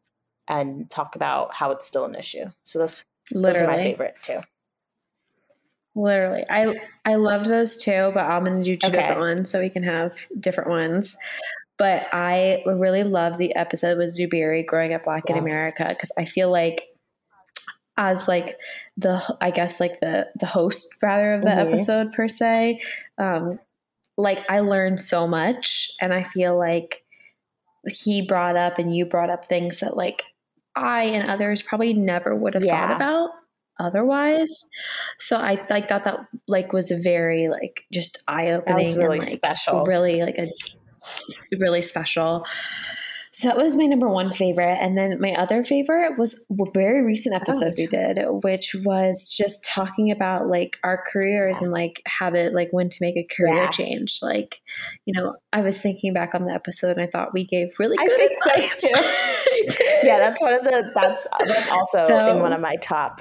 and 0.49 0.91
talk 0.91 1.15
about 1.15 1.55
how 1.55 1.71
it's 1.71 1.87
still 1.87 2.05
an 2.05 2.15
issue. 2.15 2.47
So 2.65 2.81
those, 2.81 3.05
Literally. 3.33 3.53
those 3.53 3.63
are 3.63 3.67
my 3.71 3.83
favorite 3.83 4.17
too. 4.23 4.41
Literally. 5.95 6.43
I 6.51 6.75
I 7.05 7.15
loved 7.15 7.47
those 7.47 7.79
too, 7.79 8.11
but 8.13 8.25
I'm 8.25 8.45
gonna 8.45 8.65
do 8.65 8.77
two 8.77 8.89
okay. 8.89 8.97
different 8.97 9.21
ones 9.21 9.51
so 9.51 9.61
we 9.61 9.71
can 9.71 9.85
have 9.85 10.17
different 10.41 10.71
ones. 10.71 11.17
But 11.79 12.07
I 12.13 12.63
really 12.67 13.05
love 13.05 13.39
the 13.39 13.55
episode 13.55 13.99
with 13.99 14.17
Zubiri 14.17 14.67
growing 14.67 14.95
up 14.95 15.05
black 15.05 15.25
yes. 15.29 15.37
in 15.37 15.43
America 15.43 15.87
because 15.89 16.13
I 16.19 16.25
feel 16.25 16.51
like 16.51 16.83
as 17.97 18.27
like 18.27 18.59
the 18.97 19.23
I 19.41 19.51
guess 19.51 19.81
like 19.81 20.01
the 20.01 20.29
the 20.39 20.47
host 20.47 20.97
rather 21.03 21.35
of 21.35 21.43
the 21.43 21.49
mm-hmm. 21.49 21.69
episode 21.69 22.13
per 22.13 22.29
se, 22.29 22.81
um, 23.19 23.59
like 24.17 24.39
I 24.49 24.61
learned 24.61 25.01
so 25.01 25.27
much 25.27 25.91
and 26.01 26.13
I 26.13 26.25
feel 26.25 26.59
like 26.59 27.05
he 27.87 28.27
brought 28.27 28.57
up 28.57 28.79
and 28.79 28.95
you 28.95 29.07
brought 29.07 29.31
up 29.31 29.45
things 29.45 29.81
that 29.81 29.97
like 29.97 30.25
I 30.77 31.05
and 31.05 31.29
others 31.29 31.63
probably 31.63 31.93
never 31.93 32.35
would 32.35 32.55
have 32.55 32.65
yeah. 32.65 32.89
thought 32.89 32.97
about 32.97 33.31
otherwise. 33.79 34.69
So 35.19 35.37
I 35.37 35.65
like 35.71 35.89
thought 35.89 36.05
that 36.05 36.19
like 36.49 36.73
was 36.73 36.91
a 36.91 36.97
very 36.97 37.49
like 37.49 37.85
just 37.93 38.23
eye 38.29 38.51
opening 38.51 38.97
really 38.97 39.03
and 39.03 39.11
like 39.11 39.23
special. 39.23 39.85
Really 39.85 40.23
like 40.23 40.39
a 40.39 40.49
really 41.61 41.83
special. 41.83 42.45
So 43.35 43.49
that 43.49 43.57
was 43.57 43.76
my 43.76 43.87
number 43.87 44.09
one 44.09 44.31
favorite. 44.31 44.79
And 44.81 44.97
then 44.97 45.21
my 45.21 45.33
other 45.33 45.64
favorite 45.64 46.17
was 46.17 46.35
a 46.35 46.71
very 46.73 47.05
recent 47.05 47.35
oh, 47.35 47.38
episode 47.38 47.73
oh, 47.73 47.75
we 47.76 47.87
did, 47.88 48.19
which 48.45 48.76
was 48.85 49.29
just 49.29 49.64
talking 49.64 50.12
about 50.12 50.47
like 50.47 50.79
our 50.85 51.03
careers 51.05 51.61
and 51.61 51.73
like 51.73 52.00
how 52.07 52.31
to 52.31 52.50
like 52.50 52.69
when 52.71 52.88
to 52.88 52.97
make 53.00 53.17
a 53.17 53.26
career 53.35 53.64
yeah. 53.64 53.71
change. 53.71 54.21
Like, 54.23 54.61
you 55.05 55.21
know, 55.21 55.35
I 55.53 55.62
was 55.62 55.83
thinking 55.83 56.14
back 56.14 56.37
on 56.37 56.45
the 56.45 56.53
episode 56.53 56.97
and 56.97 57.00
I 57.00 57.09
thought 57.09 57.35
we 57.35 57.45
gave 57.45 57.75
really 57.81 57.97
good 57.97 58.31
advice. 58.31 58.81
So 58.81 58.88
yeah, 60.05 60.19
that's 60.21 60.41
one 60.41 60.53
of 60.53 60.62
the 60.62 60.93
that's 60.95 61.26
that's 61.41 61.73
also 61.73 62.07
so, 62.07 62.37
in 62.37 62.38
one 62.41 62.53
of 62.53 62.61
my 62.61 62.76
top 62.76 63.21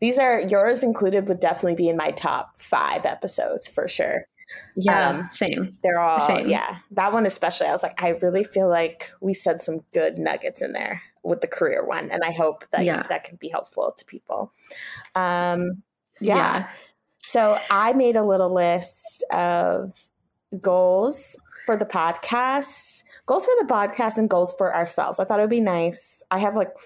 these 0.00 0.18
are 0.18 0.40
yours 0.40 0.82
included 0.82 1.28
would 1.28 1.40
definitely 1.40 1.76
be 1.76 1.88
in 1.88 1.96
my 1.96 2.10
top 2.10 2.60
five 2.60 3.06
episodes 3.06 3.66
for 3.66 3.88
sure. 3.88 4.26
Yeah, 4.76 5.08
um, 5.08 5.28
same. 5.30 5.76
They're 5.82 6.00
all 6.00 6.20
same. 6.20 6.48
yeah. 6.48 6.78
That 6.92 7.12
one 7.12 7.26
especially, 7.26 7.68
I 7.68 7.72
was 7.72 7.82
like, 7.82 8.02
I 8.02 8.10
really 8.10 8.44
feel 8.44 8.68
like 8.68 9.10
we 9.20 9.34
said 9.34 9.60
some 9.60 9.80
good 9.92 10.18
nuggets 10.18 10.62
in 10.62 10.72
there 10.72 11.02
with 11.22 11.40
the 11.40 11.46
career 11.46 11.84
one, 11.84 12.10
and 12.10 12.22
I 12.24 12.32
hope 12.32 12.64
that 12.70 12.84
yeah. 12.84 13.02
that 13.08 13.24
can 13.24 13.36
be 13.36 13.48
helpful 13.48 13.94
to 13.96 14.04
people. 14.04 14.52
Um, 15.14 15.82
yeah. 16.20 16.36
yeah. 16.36 16.68
So 17.18 17.58
I 17.70 17.92
made 17.92 18.16
a 18.16 18.24
little 18.24 18.52
list 18.52 19.24
of 19.30 19.92
goals 20.60 21.40
for 21.66 21.76
the 21.76 21.86
podcast, 21.86 23.04
goals 23.26 23.46
for 23.46 23.54
the 23.60 23.72
podcast, 23.72 24.18
and 24.18 24.28
goals 24.28 24.54
for 24.58 24.74
ourselves. 24.74 25.18
I 25.18 25.24
thought 25.24 25.38
it 25.38 25.42
would 25.42 25.50
be 25.50 25.60
nice. 25.60 26.22
I 26.30 26.38
have 26.38 26.56
like 26.56 26.76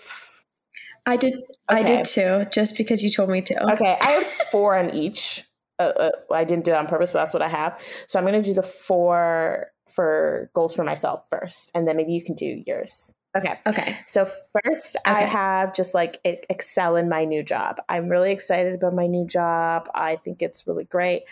I 1.09 1.17
did. 1.17 1.35
Okay. 1.35 1.49
I 1.69 1.83
did 1.83 2.05
too, 2.05 2.45
just 2.53 2.77
because 2.77 3.03
you 3.03 3.11
told 3.11 3.31
me 3.31 3.41
to. 3.41 3.73
Okay, 3.73 3.97
I 4.01 4.11
have 4.11 4.27
four 4.27 4.79
on 4.79 4.91
each. 4.91 5.48
Uh, 5.79 5.83
uh, 5.83 6.11
I 6.33 6.45
didn't 6.45 6.65
do 6.65 6.73
it 6.73 6.77
on 6.77 6.87
purpose, 6.87 7.13
but 7.13 7.21
that's 7.21 7.35
what 7.35 7.43
I 7.43 7.49
have. 7.49 7.81
So 8.09 8.19
I'm 8.19 8.25
going 8.25 8.41
to 8.41 8.47
do 8.47 8.55
the 8.55 8.63
four 8.63 9.69
for 9.89 10.51
goals 10.55 10.75
for 10.75 10.85
myself 10.85 11.25
first, 11.31 11.71
and 11.75 11.87
then 11.87 11.97
maybe 11.97 12.13
you 12.13 12.23
can 12.23 12.35
do 12.35 12.63
yours. 12.67 13.15
Okay. 13.37 13.59
Okay. 13.67 13.97
So 14.07 14.29
first, 14.65 14.97
okay. 14.97 15.11
I 15.11 15.21
have 15.23 15.75
just 15.75 15.95
like 15.95 16.19
excel 16.25 16.97
in 16.97 17.09
my 17.09 17.25
new 17.25 17.43
job. 17.43 17.77
I'm 17.89 18.09
really 18.09 18.33
excited 18.33 18.75
about 18.75 18.95
my 18.95 19.07
new 19.07 19.27
job. 19.27 19.89
I 19.95 20.17
think 20.17 20.43
it's 20.43 20.67
really 20.67 20.85
great. 20.85 21.25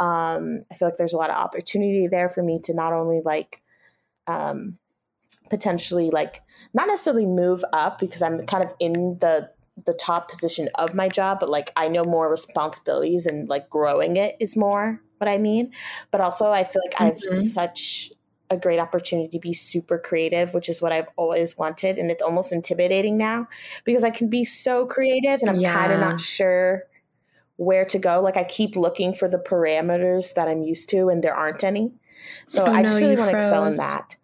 Um, 0.00 0.62
I 0.70 0.74
feel 0.74 0.88
like 0.88 0.96
there's 0.96 1.14
a 1.14 1.18
lot 1.18 1.30
of 1.30 1.36
opportunity 1.36 2.08
there 2.08 2.28
for 2.28 2.42
me 2.42 2.58
to 2.64 2.74
not 2.74 2.92
only 2.92 3.20
like 3.24 3.62
um, 4.26 4.78
potentially 5.50 6.10
like 6.10 6.40
not 6.72 6.88
necessarily 6.88 7.26
move 7.26 7.62
up 7.72 7.98
because 7.98 8.22
I'm 8.22 8.46
kind 8.46 8.64
of 8.64 8.74
in 8.80 9.18
the 9.20 9.50
the 9.86 9.94
top 9.94 10.30
position 10.30 10.68
of 10.76 10.94
my 10.94 11.08
job, 11.08 11.40
but 11.40 11.48
like 11.48 11.72
I 11.76 11.88
know 11.88 12.04
more 12.04 12.30
responsibilities 12.30 13.26
and 13.26 13.48
like 13.48 13.70
growing 13.70 14.16
it 14.16 14.36
is 14.38 14.56
more 14.56 15.00
what 15.18 15.28
I 15.28 15.38
mean. 15.38 15.72
But 16.10 16.20
also 16.20 16.50
I 16.50 16.64
feel 16.64 16.82
like 16.84 16.94
mm-hmm. 16.94 17.02
I 17.02 17.06
have 17.06 17.16
mm-hmm. 17.16 17.40
such 17.46 18.12
a 18.50 18.56
great 18.56 18.78
opportunity 18.78 19.28
to 19.30 19.38
be 19.38 19.52
super 19.52 19.98
creative, 19.98 20.52
which 20.52 20.68
is 20.68 20.82
what 20.82 20.92
I've 20.92 21.08
always 21.16 21.56
wanted. 21.56 21.96
And 21.96 22.10
it's 22.10 22.22
almost 22.22 22.52
intimidating 22.52 23.16
now 23.16 23.48
because 23.84 24.04
I 24.04 24.10
can 24.10 24.28
be 24.28 24.44
so 24.44 24.84
creative 24.84 25.40
and 25.40 25.48
I'm 25.48 25.60
yeah. 25.60 25.72
kind 25.72 25.92
of 25.92 26.00
not 26.00 26.20
sure 26.20 26.84
where 27.56 27.84
to 27.86 27.98
go. 27.98 28.20
Like 28.20 28.36
I 28.36 28.44
keep 28.44 28.76
looking 28.76 29.14
for 29.14 29.28
the 29.28 29.38
parameters 29.38 30.34
that 30.34 30.48
I'm 30.48 30.62
used 30.62 30.90
to 30.90 31.08
and 31.08 31.24
there 31.24 31.34
aren't 31.34 31.64
any. 31.64 31.92
So 32.46 32.64
oh, 32.64 32.72
I 32.72 32.82
just 32.82 33.00
no, 33.00 33.06
really 33.06 33.16
want 33.16 33.30
to 33.30 33.36
excel 33.36 33.64
in 33.64 33.76
that. 33.76 34.16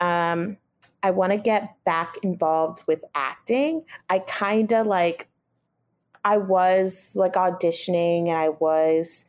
Um, 0.00 0.58
I 1.02 1.10
want 1.10 1.32
to 1.32 1.38
get 1.38 1.76
back 1.84 2.16
involved 2.22 2.84
with 2.86 3.04
acting. 3.14 3.84
I 4.08 4.20
kind 4.20 4.72
of 4.72 4.86
like, 4.86 5.28
I 6.24 6.36
was 6.36 7.14
like 7.16 7.34
auditioning 7.34 8.28
and 8.28 8.36
I 8.36 8.50
was 8.50 9.24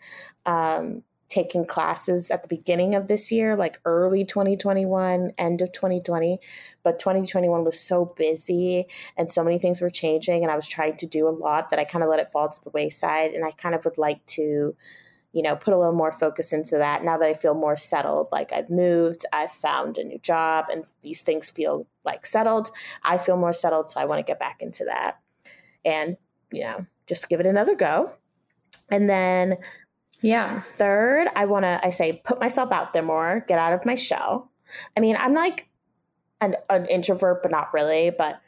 um, 0.46 1.04
taking 1.32 1.64
classes 1.64 2.30
at 2.30 2.42
the 2.42 2.50
beginning 2.50 2.94
of 2.94 3.08
this 3.08 3.32
year, 3.32 3.56
like 3.56 3.80
early 3.86 4.26
2021, 4.26 5.32
end 5.38 5.62
of 5.62 5.72
2020. 5.72 6.40
But 6.84 7.00
2021 7.00 7.64
was 7.64 7.80
so 7.80 8.06
busy 8.06 8.88
and 9.16 9.32
so 9.32 9.44
many 9.44 9.58
things 9.58 9.80
were 9.80 9.90
changing. 9.90 10.44
And 10.44 10.52
I 10.52 10.56
was 10.56 10.68
trying 10.68 10.98
to 10.98 11.08
do 11.08 11.28
a 11.28 11.32
lot 11.32 11.70
that 11.70 11.80
I 11.80 11.86
kind 11.86 12.04
of 12.04 12.10
let 12.10 12.20
it 12.20 12.32
fall 12.32 12.50
to 12.50 12.64
the 12.64 12.72
wayside. 12.72 13.32
And 13.32 13.46
I 13.46 13.52
kind 13.52 13.74
of 13.74 13.86
would 13.86 13.98
like 13.98 14.26
to 14.28 14.76
you 15.34 15.42
know, 15.42 15.56
put 15.56 15.74
a 15.74 15.78
little 15.78 15.94
more 15.94 16.12
focus 16.12 16.52
into 16.52 16.78
that 16.78 17.04
now 17.04 17.18
that 17.18 17.28
I 17.28 17.34
feel 17.34 17.54
more 17.54 17.78
settled. 17.78 18.28
Like 18.32 18.52
I've 18.52 18.70
moved, 18.70 19.26
I've 19.32 19.52
found 19.52 19.98
a 19.98 20.04
new 20.04 20.20
job, 20.20 20.66
and 20.72 20.92
these 21.02 21.22
things 21.22 21.50
feel 21.50 21.88
like 22.04 22.26
settled. 22.26 22.72
I 23.04 23.18
feel 23.18 23.38
more 23.38 23.54
settled, 23.54 23.90
so 23.90 24.00
I 24.00 24.06
want 24.06 24.20
to 24.20 24.30
get 24.30 24.40
back 24.40 24.62
into 24.62 24.86
that 24.86 25.20
and, 25.86 26.18
you 26.52 26.64
know, 26.64 26.86
just 27.08 27.30
give 27.30 27.40
it 27.40 27.46
another 27.46 27.76
go. 27.76 28.14
And 28.90 29.10
then, 29.10 29.58
yeah, 30.22 30.48
third, 30.48 31.30
I 31.36 31.46
want 31.46 31.64
to, 31.64 31.80
I 31.84 31.92
say, 31.92 32.22
put 32.24 32.40
myself 32.40 32.72
out 32.72 32.94
there 32.94 33.02
more, 33.02 33.46
get 33.48 33.58
out 33.58 33.74
of 33.74 33.86
my 33.86 33.96
shell. 33.96 34.52
I 34.96 35.00
mean, 35.00 35.16
I'm 35.18 35.34
like 35.34 35.70
an, 36.42 36.56
an 36.70 36.86
introvert, 36.88 37.42
but 37.42 37.52
not 37.52 37.74
really, 37.74 38.12
but 38.16 38.42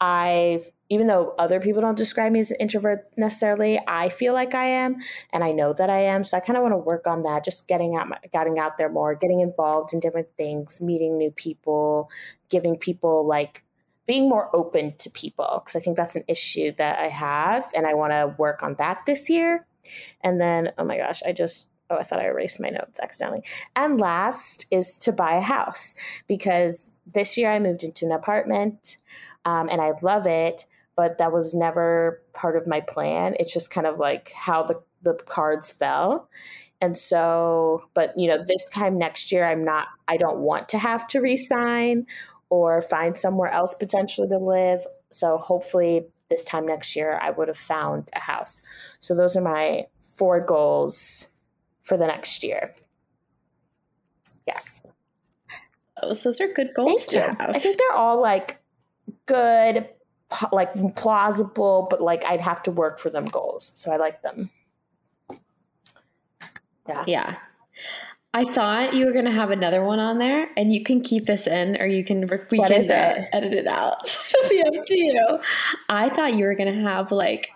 I've 0.00 0.70
even 0.90 1.06
though 1.06 1.34
other 1.38 1.60
people 1.60 1.80
don't 1.80 1.96
describe 1.96 2.32
me 2.32 2.40
as 2.40 2.50
an 2.50 2.56
introvert 2.58 3.08
necessarily, 3.16 3.80
I 3.86 4.08
feel 4.08 4.34
like 4.34 4.54
I 4.54 4.66
am, 4.66 4.96
and 5.32 5.44
I 5.44 5.52
know 5.52 5.72
that 5.72 5.88
I 5.88 6.00
am. 6.00 6.24
So 6.24 6.36
I 6.36 6.40
kind 6.40 6.56
of 6.56 6.62
want 6.62 6.72
to 6.72 6.78
work 6.78 7.06
on 7.06 7.22
that, 7.22 7.44
just 7.44 7.68
getting 7.68 7.94
out, 7.94 8.08
getting 8.32 8.58
out 8.58 8.76
there 8.76 8.90
more, 8.90 9.14
getting 9.14 9.40
involved 9.40 9.94
in 9.94 10.00
different 10.00 10.26
things, 10.36 10.82
meeting 10.82 11.16
new 11.16 11.30
people, 11.30 12.10
giving 12.48 12.76
people 12.76 13.24
like 13.26 13.64
being 14.06 14.28
more 14.28 14.54
open 14.54 14.96
to 14.98 15.08
people 15.10 15.62
because 15.64 15.76
I 15.76 15.80
think 15.80 15.96
that's 15.96 16.16
an 16.16 16.24
issue 16.26 16.72
that 16.72 16.98
I 16.98 17.06
have, 17.06 17.70
and 17.72 17.86
I 17.86 17.94
want 17.94 18.12
to 18.12 18.34
work 18.36 18.64
on 18.64 18.74
that 18.74 19.06
this 19.06 19.30
year. 19.30 19.66
And 20.22 20.40
then, 20.40 20.72
oh 20.76 20.84
my 20.84 20.98
gosh, 20.98 21.22
I 21.22 21.32
just 21.32 21.68
oh, 21.88 21.98
I 21.98 22.02
thought 22.02 22.20
I 22.20 22.26
erased 22.26 22.60
my 22.60 22.70
notes 22.70 22.98
accidentally. 23.00 23.42
And 23.76 24.00
last 24.00 24.66
is 24.72 24.98
to 25.00 25.12
buy 25.12 25.36
a 25.36 25.40
house 25.40 25.94
because 26.26 27.00
this 27.14 27.36
year 27.36 27.50
I 27.50 27.60
moved 27.60 27.84
into 27.84 28.06
an 28.06 28.12
apartment 28.12 28.98
um, 29.44 29.68
and 29.70 29.80
I 29.80 29.92
love 30.02 30.26
it 30.26 30.66
but 31.00 31.16
that 31.16 31.32
was 31.32 31.54
never 31.54 32.22
part 32.34 32.58
of 32.58 32.66
my 32.66 32.78
plan. 32.78 33.34
It's 33.40 33.54
just 33.54 33.70
kind 33.70 33.86
of 33.86 33.98
like 33.98 34.32
how 34.32 34.64
the, 34.64 34.78
the 35.00 35.14
cards 35.14 35.72
fell. 35.72 36.28
And 36.82 36.94
so, 36.94 37.84
but 37.94 38.12
you 38.18 38.28
know, 38.28 38.36
this 38.36 38.68
time 38.68 38.98
next 38.98 39.32
year, 39.32 39.46
I'm 39.46 39.64
not, 39.64 39.86
I 40.08 40.18
don't 40.18 40.40
want 40.40 40.68
to 40.68 40.78
have 40.78 41.06
to 41.06 41.20
resign 41.20 42.06
or 42.50 42.82
find 42.82 43.16
somewhere 43.16 43.50
else 43.50 43.72
potentially 43.72 44.28
to 44.28 44.36
live. 44.36 44.82
So 45.08 45.38
hopefully, 45.38 46.04
this 46.28 46.44
time 46.44 46.66
next 46.66 46.94
year, 46.94 47.18
I 47.22 47.30
would 47.30 47.48
have 47.48 47.56
found 47.56 48.10
a 48.14 48.20
house. 48.20 48.60
So 48.98 49.14
those 49.14 49.38
are 49.38 49.40
my 49.40 49.86
four 50.02 50.38
goals 50.44 51.30
for 51.82 51.96
the 51.96 52.08
next 52.08 52.42
year. 52.42 52.74
Yes. 54.46 54.86
Oh, 56.02 56.12
so 56.12 56.28
those 56.28 56.42
are 56.42 56.52
good 56.52 56.74
goals 56.74 57.06
Thank 57.06 57.24
to 57.24 57.32
you. 57.32 57.36
have. 57.38 57.56
I 57.56 57.58
think 57.58 57.78
they're 57.78 57.96
all 57.96 58.20
like 58.20 58.60
good 59.24 59.88
like 60.52 60.72
plausible, 60.96 61.86
but 61.90 62.00
like 62.00 62.24
I'd 62.24 62.40
have 62.40 62.62
to 62.64 62.70
work 62.70 62.98
for 62.98 63.10
them 63.10 63.26
goals. 63.26 63.72
So 63.74 63.92
I 63.92 63.96
like 63.96 64.22
them. 64.22 64.50
Yeah. 66.88 67.04
Yeah. 67.06 67.36
I 68.32 68.44
thought 68.44 68.94
you 68.94 69.06
were 69.06 69.12
going 69.12 69.24
to 69.24 69.32
have 69.32 69.50
another 69.50 69.82
one 69.82 69.98
on 69.98 70.18
there, 70.18 70.48
and 70.56 70.72
you 70.72 70.84
can 70.84 71.00
keep 71.00 71.24
this 71.24 71.48
in, 71.48 71.76
or 71.80 71.86
you 71.86 72.04
can 72.04 72.28
we 72.50 72.58
what 72.58 72.70
can 72.70 72.90
uh, 72.90 73.24
edit 73.32 73.54
it 73.54 73.66
out. 73.66 73.98
It'll 74.34 74.48
be 74.48 74.62
up 74.62 74.86
to 74.86 74.96
you. 74.96 75.38
I 75.88 76.08
thought 76.10 76.34
you 76.34 76.44
were 76.44 76.54
going 76.54 76.72
to 76.72 76.80
have 76.80 77.10
like 77.10 77.50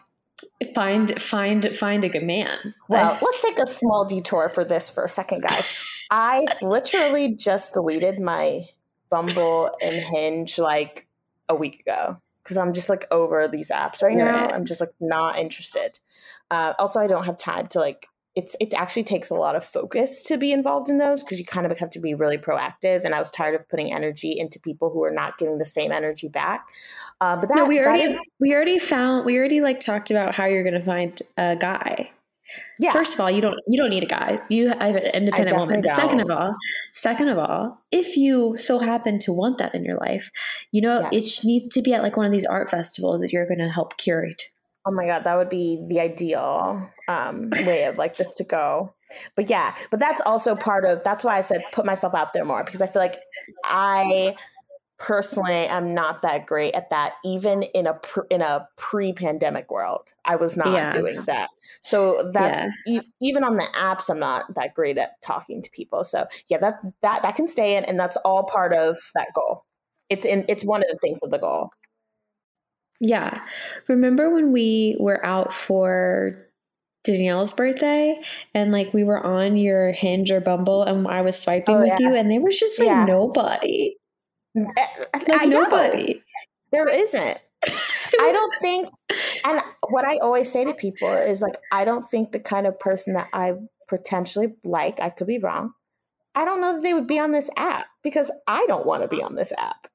find 0.75 1.21
find 1.23 1.76
find 1.76 2.04
a 2.04 2.09
good 2.09 2.25
man. 2.25 2.75
Well, 2.88 3.16
let's 3.23 3.43
take 3.43 3.59
a 3.61 3.66
small 3.69 4.04
detour 4.04 4.49
for 4.49 4.64
this 4.64 4.90
for 4.90 5.04
a 5.04 5.09
second, 5.09 5.43
guys. 5.43 5.78
I 6.11 6.45
literally 6.61 7.37
just 7.37 7.75
deleted 7.75 8.19
my 8.19 8.64
Bumble 9.11 9.71
and 9.81 9.95
Hinge 9.95 10.59
like 10.59 11.07
a 11.49 11.54
week 11.54 11.81
ago 11.81 12.21
because 12.44 12.58
I'm 12.58 12.72
just 12.72 12.88
like 12.88 13.06
over 13.10 13.48
these 13.48 13.70
apps 13.70 14.02
right 14.02 14.16
now. 14.16 14.48
I'm 14.48 14.66
just 14.66 14.80
like 14.80 14.92
not 15.00 15.38
interested. 15.38 15.98
Uh, 16.50 16.74
also, 16.78 17.00
I 17.00 17.06
don't 17.06 17.24
have 17.24 17.38
time 17.38 17.66
to 17.68 17.80
like. 17.80 18.06
It's 18.36 18.56
it 18.60 18.74
actually 18.74 19.04
takes 19.04 19.30
a 19.30 19.34
lot 19.34 19.54
of 19.54 19.64
focus 19.64 20.20
to 20.24 20.36
be 20.36 20.50
involved 20.50 20.90
in 20.90 20.98
those 20.98 21.22
because 21.22 21.38
you 21.38 21.44
kind 21.44 21.70
of 21.70 21.78
have 21.78 21.90
to 21.90 22.00
be 22.00 22.14
really 22.14 22.36
proactive. 22.36 23.04
And 23.04 23.14
I 23.14 23.20
was 23.20 23.30
tired 23.30 23.54
of 23.54 23.68
putting 23.68 23.92
energy 23.92 24.36
into 24.36 24.58
people 24.58 24.90
who 24.90 25.04
are 25.04 25.10
not 25.10 25.38
giving 25.38 25.58
the 25.58 25.64
same 25.64 25.92
energy 25.92 26.28
back. 26.28 26.66
Uh, 27.20 27.36
but 27.36 27.48
that 27.48 27.56
no, 27.56 27.64
we 27.64 27.78
already 27.78 28.02
is, 28.02 28.20
we 28.40 28.52
already 28.52 28.80
found 28.80 29.24
we 29.24 29.38
already 29.38 29.60
like 29.60 29.78
talked 29.78 30.10
about 30.10 30.34
how 30.34 30.46
you're 30.46 30.64
going 30.64 30.74
to 30.74 30.82
find 30.82 31.22
a 31.36 31.54
guy. 31.54 32.10
Yeah. 32.78 32.92
First 32.92 33.14
of 33.14 33.20
all, 33.20 33.30
you 33.30 33.40
don't 33.40 33.58
you 33.66 33.78
don't 33.78 33.90
need 33.90 34.02
a 34.02 34.06
guy. 34.06 34.36
You 34.48 34.68
have 34.68 34.80
an 34.80 35.14
independent 35.14 35.56
woman. 35.56 35.80
Don't. 35.80 35.94
Second 35.94 36.20
of 36.20 36.30
all, 36.30 36.54
second 36.92 37.28
of 37.28 37.38
all, 37.38 37.82
if 37.90 38.16
you 38.16 38.56
so 38.56 38.78
happen 38.78 39.18
to 39.20 39.32
want 39.32 39.58
that 39.58 39.74
in 39.74 39.84
your 39.84 39.96
life, 39.96 40.30
you 40.70 40.80
know 40.82 41.08
yes. 41.10 41.38
it 41.38 41.46
needs 41.46 41.68
to 41.70 41.82
be 41.82 41.94
at 41.94 42.02
like 42.02 42.16
one 42.16 42.26
of 42.26 42.32
these 42.32 42.46
art 42.46 42.70
festivals 42.70 43.20
that 43.20 43.32
you're 43.32 43.46
going 43.46 43.58
to 43.58 43.70
help 43.70 43.96
curate. 43.96 44.42
Oh 44.86 44.92
my 44.92 45.06
god, 45.06 45.24
that 45.24 45.36
would 45.36 45.48
be 45.48 45.82
the 45.88 46.00
ideal 46.00 46.90
um, 47.08 47.50
way 47.64 47.84
of 47.84 47.96
like 47.96 48.16
this 48.16 48.34
to 48.34 48.44
go. 48.44 48.94
But 49.36 49.48
yeah, 49.48 49.74
but 49.90 50.00
that's 50.00 50.20
also 50.20 50.54
part 50.54 50.84
of 50.84 51.02
that's 51.02 51.24
why 51.24 51.38
I 51.38 51.40
said 51.40 51.62
put 51.72 51.86
myself 51.86 52.14
out 52.14 52.32
there 52.32 52.44
more 52.44 52.64
because 52.64 52.82
I 52.82 52.86
feel 52.86 53.00
like 53.00 53.20
I 53.64 54.36
personally 54.98 55.66
am 55.66 55.92
not 55.92 56.22
that 56.22 56.46
great 56.46 56.72
at 56.74 56.88
that 56.90 57.14
even 57.24 57.62
in 57.62 57.86
a 57.86 57.94
pr- 57.94 58.26
in 58.30 58.40
a 58.40 58.66
pre-pandemic 58.76 59.70
world 59.70 60.14
i 60.24 60.36
was 60.36 60.56
not 60.56 60.72
yeah. 60.72 60.90
doing 60.92 61.20
that 61.26 61.48
so 61.82 62.30
that's 62.32 62.60
yeah. 62.86 63.00
e- 63.00 63.12
even 63.20 63.42
on 63.42 63.56
the 63.56 63.66
apps 63.74 64.08
i'm 64.08 64.20
not 64.20 64.44
that 64.54 64.72
great 64.72 64.96
at 64.96 65.20
talking 65.20 65.60
to 65.60 65.70
people 65.70 66.04
so 66.04 66.26
yeah 66.48 66.58
that 66.58 66.76
that 67.02 67.22
that 67.22 67.34
can 67.34 67.48
stay 67.48 67.76
in 67.76 67.84
and 67.84 67.98
that's 67.98 68.16
all 68.18 68.44
part 68.44 68.72
of 68.72 68.96
that 69.14 69.28
goal 69.34 69.64
it's 70.10 70.24
in 70.24 70.44
it's 70.48 70.64
one 70.64 70.80
of 70.80 70.88
the 70.88 70.98
things 71.00 71.20
of 71.24 71.30
the 71.30 71.38
goal 71.38 71.70
yeah 73.00 73.40
remember 73.88 74.30
when 74.30 74.52
we 74.52 74.96
were 75.00 75.24
out 75.26 75.52
for 75.52 76.46
Danielle's 77.02 77.52
birthday 77.52 78.18
and 78.54 78.72
like 78.72 78.94
we 78.94 79.04
were 79.04 79.22
on 79.22 79.56
your 79.56 79.92
hinge 79.92 80.30
or 80.30 80.40
bumble 80.40 80.82
and 80.82 81.06
I 81.06 81.20
was 81.20 81.38
swiping 81.38 81.76
oh, 81.76 81.80
with 81.80 81.88
yeah. 81.88 82.08
you 82.08 82.14
and 82.14 82.30
there 82.30 82.40
was 82.40 82.58
just 82.58 82.78
like 82.78 82.86
yeah. 82.86 83.04
nobody. 83.04 83.94
Like 84.54 85.49
nobody. 85.49 86.23
There 86.73 86.88
isn't. 86.88 87.38
I 87.66 88.32
don't 88.32 88.54
think, 88.61 88.88
and 89.44 89.61
what 89.88 90.04
I 90.04 90.18
always 90.18 90.50
say 90.50 90.64
to 90.64 90.75
people 90.75 91.12
is 91.12 91.42
like, 91.42 91.56
I 91.73 91.84
don't 91.84 92.02
think 92.02 92.32
the 92.32 92.40
kind 92.40 92.66
of 92.66 92.78
person 92.78 93.14
that 93.14 93.28
I 93.32 93.54
potentially 93.88 94.54
like, 94.64 95.00
I 95.00 95.11
could 95.11 95.26
be 95.26 95.38
wrong. 95.38 95.73
I 96.34 96.44
don't 96.44 96.61
know 96.61 96.75
that 96.75 96.82
they 96.82 96.94
would 96.94 97.06
be 97.06 97.18
on 97.18 97.32
this 97.32 97.49
app 97.56 97.87
because 98.02 98.30
I 98.46 98.64
don't 98.66 98.87
want 98.87 99.02
to 99.02 99.08
be 99.08 99.23
on 99.23 99.37
this 99.37 99.52
app. 99.56 99.87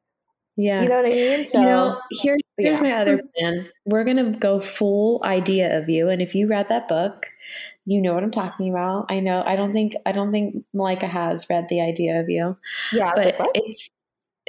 Yeah. 0.55 0.81
You 0.81 0.89
know 0.89 1.01
what 1.01 1.05
I 1.05 1.15
mean? 1.15 1.45
So, 1.45 1.59
you 1.59 1.65
know, 1.65 2.01
here, 2.11 2.37
here's 2.57 2.79
yeah. 2.79 2.83
my 2.83 2.93
other 2.93 3.21
plan. 3.37 3.67
We're 3.85 4.03
going 4.03 4.17
to 4.17 4.37
go 4.37 4.59
full 4.59 5.21
idea 5.23 5.77
of 5.77 5.87
you. 5.89 6.09
And 6.09 6.21
if 6.21 6.35
you 6.35 6.49
read 6.49 6.67
that 6.67 6.89
book, 6.89 7.27
you 7.85 8.01
know 8.01 8.13
what 8.13 8.23
I'm 8.23 8.31
talking 8.31 8.69
about. 8.69 9.05
I 9.09 9.21
know, 9.21 9.41
I 9.45 9.55
don't 9.55 9.71
think, 9.71 9.93
I 10.05 10.11
don't 10.11 10.33
think 10.33 10.65
Malika 10.73 11.07
has 11.07 11.49
read 11.49 11.67
the 11.69 11.81
idea 11.81 12.19
of 12.19 12.29
you. 12.29 12.57
Yeah. 12.91 13.13
But 13.15 13.39
like, 13.39 13.49
it's, 13.53 13.89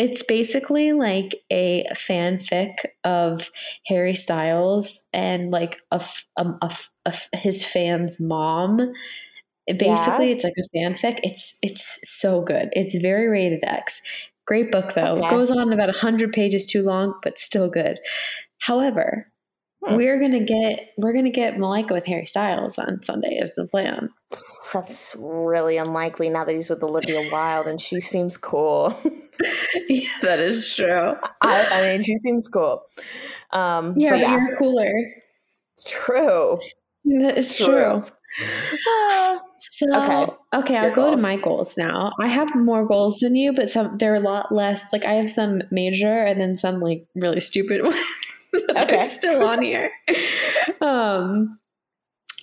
it's 0.01 0.23
basically 0.23 0.95
like 0.95 1.35
a 1.53 1.85
fanfic 1.93 2.73
of 3.05 3.51
Harry 3.87 4.15
Styles 4.15 5.05
and 5.13 5.51
like 5.51 5.83
a, 5.91 6.03
um, 6.39 6.57
a, 6.63 6.75
a, 7.05 7.15
a 7.33 7.37
his 7.37 7.63
fan's 7.63 8.19
mom. 8.19 8.79
Basically, 9.67 10.29
yeah. 10.29 10.35
it's 10.35 10.43
like 10.43 10.55
a 10.59 10.77
fanfic. 10.77 11.21
It's 11.23 11.59
it's 11.61 12.01
so 12.09 12.41
good. 12.41 12.71
It's 12.73 12.95
very 12.95 13.29
rated 13.29 13.63
X. 13.63 14.01
Great 14.47 14.73
book 14.73 14.95
though. 14.95 15.19
Okay. 15.19 15.29
Goes 15.29 15.51
on 15.51 15.71
about 15.71 15.95
hundred 15.95 16.33
pages 16.33 16.65
too 16.65 16.83
long, 16.83 17.13
but 17.23 17.39
still 17.39 17.69
good. 17.71 17.99
However, 18.59 19.30
hmm. 19.83 19.97
we're 19.97 20.21
gonna 20.21 20.45
get 20.45 20.91
we're 20.97 21.13
gonna 21.13 21.31
get 21.31 21.59
Malika 21.59 21.95
with 21.95 22.07
Harry 22.07 22.27
Styles 22.27 22.79
on 22.79 23.03
Sunday 23.03 23.39
is 23.41 23.55
the 23.55 23.67
plan. 23.67 24.11
That's 24.73 25.17
really 25.19 25.77
unlikely 25.77 26.31
now 26.31 26.45
that 26.45 26.55
he's 26.55 26.71
with 26.71 26.83
Olivia 26.83 27.29
Wilde 27.31 27.67
and 27.67 27.81
she 27.81 28.01
seems 28.01 28.37
cool. 28.37 28.97
yeah, 29.89 30.09
that 30.23 30.39
is 30.39 30.75
true. 30.75 31.15
I, 31.41 31.65
I, 31.67 31.83
mean, 31.83 32.03
she 32.03 32.17
seems 32.17 32.47
cool. 32.49 32.83
Um, 33.53 33.95
yeah, 33.97 34.11
but 34.11 34.21
yeah. 34.21 34.39
you're 34.39 34.57
cooler. 34.59 34.93
True. 35.87 36.61
That 37.05 37.39
is 37.39 37.57
true. 37.57 37.67
true. 37.67 38.05
Uh, 38.39 39.39
so 39.59 39.87
okay, 39.93 40.33
okay 40.55 40.77
I'll 40.77 40.95
go 40.95 41.17
to 41.17 41.21
my 41.21 41.37
goals 41.37 41.77
now. 41.77 42.13
I 42.21 42.29
have 42.29 42.55
more 42.55 42.87
goals 42.87 43.19
than 43.19 43.35
you, 43.35 43.53
but 43.53 43.69
some 43.69 43.97
they're 43.99 44.15
a 44.15 44.21
lot 44.21 44.53
less. 44.53 44.93
Like 44.93 45.05
I 45.05 45.15
have 45.15 45.31
some 45.31 45.63
major 45.71 46.25
and 46.25 46.41
then 46.41 46.57
some 46.57 46.81
like 46.81 47.07
really 47.17 47.41
stupid 47.41 47.83
ones. 47.85 47.97
Okay. 48.55 48.87
They're 48.87 49.05
still 49.05 49.45
on 49.45 49.63
here. 49.63 49.91
Um, 50.83 51.59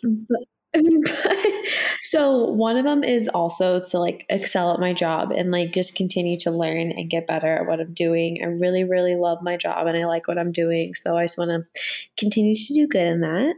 but 0.03 0.45
so 2.01 2.51
one 2.51 2.77
of 2.77 2.85
them 2.85 3.03
is 3.03 3.27
also 3.27 3.79
to 3.79 3.99
like 3.99 4.25
excel 4.29 4.73
at 4.73 4.79
my 4.79 4.93
job 4.93 5.31
and 5.31 5.51
like 5.51 5.73
just 5.73 5.95
continue 5.95 6.37
to 6.39 6.51
learn 6.51 6.91
and 6.91 7.09
get 7.09 7.27
better 7.27 7.55
at 7.55 7.67
what 7.67 7.79
I'm 7.79 7.93
doing. 7.93 8.39
I 8.43 8.47
really, 8.47 8.83
really 8.83 9.15
love 9.15 9.39
my 9.41 9.57
job 9.57 9.87
and 9.87 9.97
I 9.97 10.05
like 10.05 10.27
what 10.27 10.37
I'm 10.37 10.51
doing. 10.51 10.93
So 10.93 11.17
I 11.17 11.23
just 11.23 11.37
want 11.37 11.49
to 11.49 11.81
continue 12.17 12.55
to 12.55 12.73
do 12.73 12.87
good 12.87 13.07
in 13.07 13.21
that. 13.21 13.55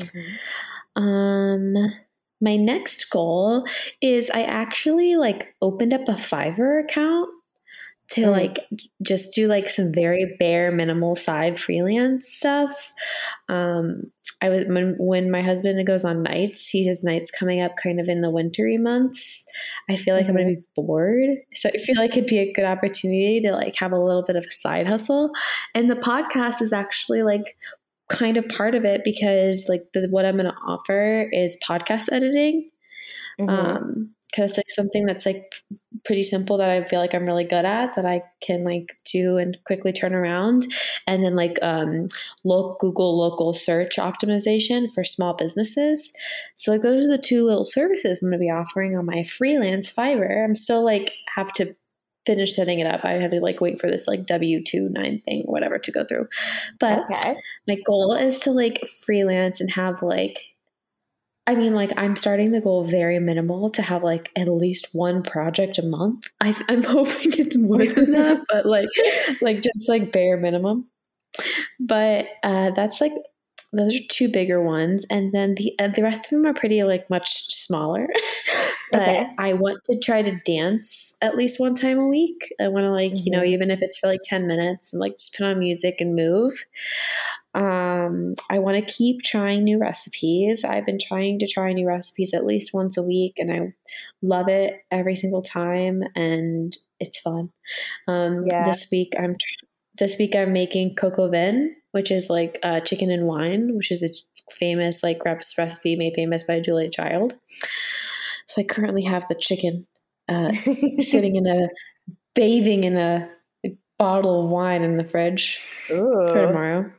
Mm-hmm. 0.00 1.02
Um, 1.02 1.74
my 2.40 2.56
next 2.56 3.10
goal 3.10 3.66
is 4.00 4.30
I 4.30 4.42
actually 4.42 5.16
like 5.16 5.54
opened 5.62 5.94
up 5.94 6.08
a 6.08 6.12
Fiverr 6.12 6.84
account 6.84 7.28
to 8.10 8.22
mm. 8.22 8.30
like 8.30 8.58
just 9.02 9.34
do 9.34 9.46
like 9.46 9.68
some 9.68 9.92
very 9.92 10.36
bare 10.38 10.70
minimal 10.70 11.16
side 11.16 11.58
freelance 11.58 12.28
stuff. 12.28 12.92
Um, 13.48 14.10
I 14.42 14.48
was 14.50 14.64
when 14.66 14.96
when 14.98 15.30
my 15.30 15.42
husband 15.42 15.84
goes 15.86 16.04
on 16.04 16.22
nights, 16.22 16.68
he 16.68 16.86
has 16.86 17.02
nights 17.02 17.30
coming 17.30 17.60
up 17.60 17.72
kind 17.82 18.00
of 18.00 18.08
in 18.08 18.20
the 18.20 18.30
wintry 18.30 18.76
months. 18.76 19.44
I 19.88 19.96
feel 19.96 20.14
like 20.14 20.26
mm-hmm. 20.26 20.30
I'm 20.30 20.36
gonna 20.36 20.50
mm-hmm. 20.50 20.60
be 20.60 20.82
bored. 20.82 21.38
So 21.54 21.70
I 21.70 21.78
feel 21.78 21.96
like 21.96 22.16
it'd 22.16 22.28
be 22.28 22.38
a 22.38 22.52
good 22.52 22.64
opportunity 22.64 23.40
to 23.42 23.52
like 23.52 23.76
have 23.76 23.92
a 23.92 23.98
little 23.98 24.22
bit 24.22 24.36
of 24.36 24.44
a 24.44 24.50
side 24.50 24.86
hustle. 24.86 25.32
And 25.74 25.90
the 25.90 25.96
podcast 25.96 26.60
is 26.60 26.72
actually 26.72 27.22
like 27.22 27.56
kind 28.10 28.36
of 28.36 28.46
part 28.48 28.74
of 28.74 28.84
it 28.84 29.02
because 29.02 29.66
like 29.68 29.82
the, 29.94 30.08
what 30.08 30.26
I'm 30.26 30.36
gonna 30.36 30.54
offer 30.66 31.28
is 31.32 31.58
podcast 31.66 32.12
editing. 32.12 32.70
Mm-hmm. 33.40 33.48
Um, 33.50 34.13
because 34.34 34.56
like 34.56 34.70
something 34.70 35.06
that's 35.06 35.26
like 35.26 35.54
pretty 36.04 36.22
simple 36.22 36.58
that 36.58 36.70
I 36.70 36.84
feel 36.84 36.98
like 37.00 37.14
I'm 37.14 37.26
really 37.26 37.44
good 37.44 37.64
at 37.64 37.94
that 37.94 38.04
I 38.04 38.22
can 38.42 38.64
like 38.64 38.96
do 39.04 39.36
and 39.36 39.56
quickly 39.64 39.92
turn 39.92 40.14
around. 40.14 40.66
And 41.06 41.24
then 41.24 41.36
like 41.36 41.58
um 41.62 42.08
local 42.44 42.76
Google 42.80 43.18
local 43.18 43.52
search 43.52 43.96
optimization 43.96 44.92
for 44.92 45.04
small 45.04 45.34
businesses. 45.34 46.12
So 46.54 46.72
like 46.72 46.82
those 46.82 47.04
are 47.04 47.10
the 47.10 47.18
two 47.18 47.44
little 47.44 47.64
services 47.64 48.22
I'm 48.22 48.28
gonna 48.28 48.38
be 48.38 48.50
offering 48.50 48.96
on 48.96 49.06
my 49.06 49.24
freelance 49.24 49.92
Fiverr. 49.92 50.44
I'm 50.44 50.56
still 50.56 50.84
like 50.84 51.12
have 51.34 51.52
to 51.54 51.74
finish 52.26 52.56
setting 52.56 52.80
it 52.80 52.86
up. 52.86 53.04
I 53.04 53.12
had 53.12 53.30
to 53.32 53.40
like 53.40 53.60
wait 53.60 53.80
for 53.80 53.88
this 53.88 54.08
like 54.08 54.26
W 54.26 54.64
two 54.64 54.88
nine 54.88 55.20
thing, 55.24 55.44
whatever, 55.44 55.78
to 55.78 55.92
go 55.92 56.04
through. 56.04 56.26
But 56.80 57.04
okay. 57.10 57.36
my 57.68 57.76
goal 57.86 58.14
is 58.14 58.40
to 58.40 58.50
like 58.50 58.80
freelance 59.04 59.60
and 59.60 59.70
have 59.70 60.02
like 60.02 60.40
I 61.46 61.54
mean, 61.54 61.74
like 61.74 61.92
I'm 61.96 62.16
starting 62.16 62.52
the 62.52 62.60
goal 62.60 62.84
very 62.84 63.18
minimal 63.18 63.68
to 63.70 63.82
have 63.82 64.02
like 64.02 64.30
at 64.36 64.48
least 64.48 64.88
one 64.92 65.22
project 65.22 65.78
a 65.78 65.82
month. 65.82 66.26
I, 66.40 66.54
am 66.68 66.82
hoping 66.82 67.32
it's 67.38 67.56
more 67.56 67.84
than 67.84 68.12
that, 68.12 68.44
but 68.48 68.66
like, 68.66 68.88
like 69.40 69.62
just 69.62 69.88
like 69.88 70.12
bare 70.12 70.36
minimum. 70.36 70.88
But 71.80 72.26
uh, 72.42 72.70
that's 72.70 73.00
like 73.00 73.12
those 73.72 73.96
are 73.96 74.04
two 74.08 74.28
bigger 74.28 74.62
ones, 74.62 75.04
and 75.10 75.32
then 75.32 75.54
the 75.56 75.74
uh, 75.78 75.88
the 75.88 76.02
rest 76.02 76.26
of 76.26 76.30
them 76.30 76.46
are 76.46 76.54
pretty 76.54 76.82
like 76.84 77.10
much 77.10 77.52
smaller. 77.52 78.08
but 78.92 79.02
okay. 79.02 79.28
I 79.36 79.52
want 79.54 79.84
to 79.84 80.00
try 80.00 80.22
to 80.22 80.40
dance 80.46 81.16
at 81.20 81.36
least 81.36 81.60
one 81.60 81.74
time 81.74 81.98
a 81.98 82.06
week. 82.06 82.54
I 82.60 82.68
want 82.68 82.84
to 82.84 82.90
like 82.90 83.12
mm-hmm. 83.12 83.22
you 83.24 83.32
know 83.32 83.38
mm-hmm. 83.38 83.54
even 83.54 83.70
if 83.70 83.82
it's 83.82 83.98
for 83.98 84.06
like 84.06 84.20
ten 84.22 84.46
minutes 84.46 84.92
and 84.92 85.00
like 85.00 85.18
just 85.18 85.36
put 85.36 85.46
on 85.46 85.58
music 85.58 85.96
and 85.98 86.14
move. 86.14 86.64
Um, 87.54 88.34
I 88.50 88.58
want 88.58 88.76
to 88.76 88.92
keep 88.92 89.22
trying 89.22 89.64
new 89.64 89.78
recipes. 89.78 90.64
I've 90.64 90.86
been 90.86 90.98
trying 91.00 91.38
to 91.38 91.46
try 91.46 91.72
new 91.72 91.86
recipes 91.86 92.34
at 92.34 92.44
least 92.44 92.74
once 92.74 92.96
a 92.96 93.02
week, 93.02 93.34
and 93.38 93.52
I 93.52 93.72
love 94.22 94.48
it 94.48 94.80
every 94.90 95.16
single 95.16 95.42
time, 95.42 96.02
and 96.16 96.76
it's 96.98 97.20
fun. 97.20 97.50
Um, 98.08 98.44
yeah. 98.50 98.64
This 98.64 98.88
week, 98.90 99.14
I'm 99.18 99.36
this 99.98 100.18
week 100.18 100.34
I'm 100.34 100.52
making 100.52 100.96
au 101.00 101.28
vin, 101.28 101.76
which 101.92 102.10
is 102.10 102.28
like 102.28 102.58
uh, 102.62 102.80
chicken 102.80 103.10
and 103.10 103.26
wine, 103.26 103.76
which 103.76 103.92
is 103.92 104.02
a 104.02 104.08
famous 104.52 105.02
like 105.02 105.24
recipe 105.24 105.96
made 105.96 106.14
famous 106.14 106.44
by 106.44 106.60
Julia 106.60 106.90
Child. 106.90 107.38
So 108.46 108.62
I 108.62 108.64
currently 108.64 109.02
have 109.04 109.26
the 109.28 109.36
chicken 109.36 109.86
uh, 110.28 110.52
sitting 110.98 111.36
in 111.36 111.46
a 111.46 111.68
bathing 112.34 112.84
in 112.84 112.96
a 112.96 113.30
bottle 113.98 114.44
of 114.44 114.50
wine 114.50 114.82
in 114.82 114.96
the 114.96 115.04
fridge 115.04 115.60
Ooh. 115.90 116.26
for 116.28 116.46
tomorrow. 116.46 116.90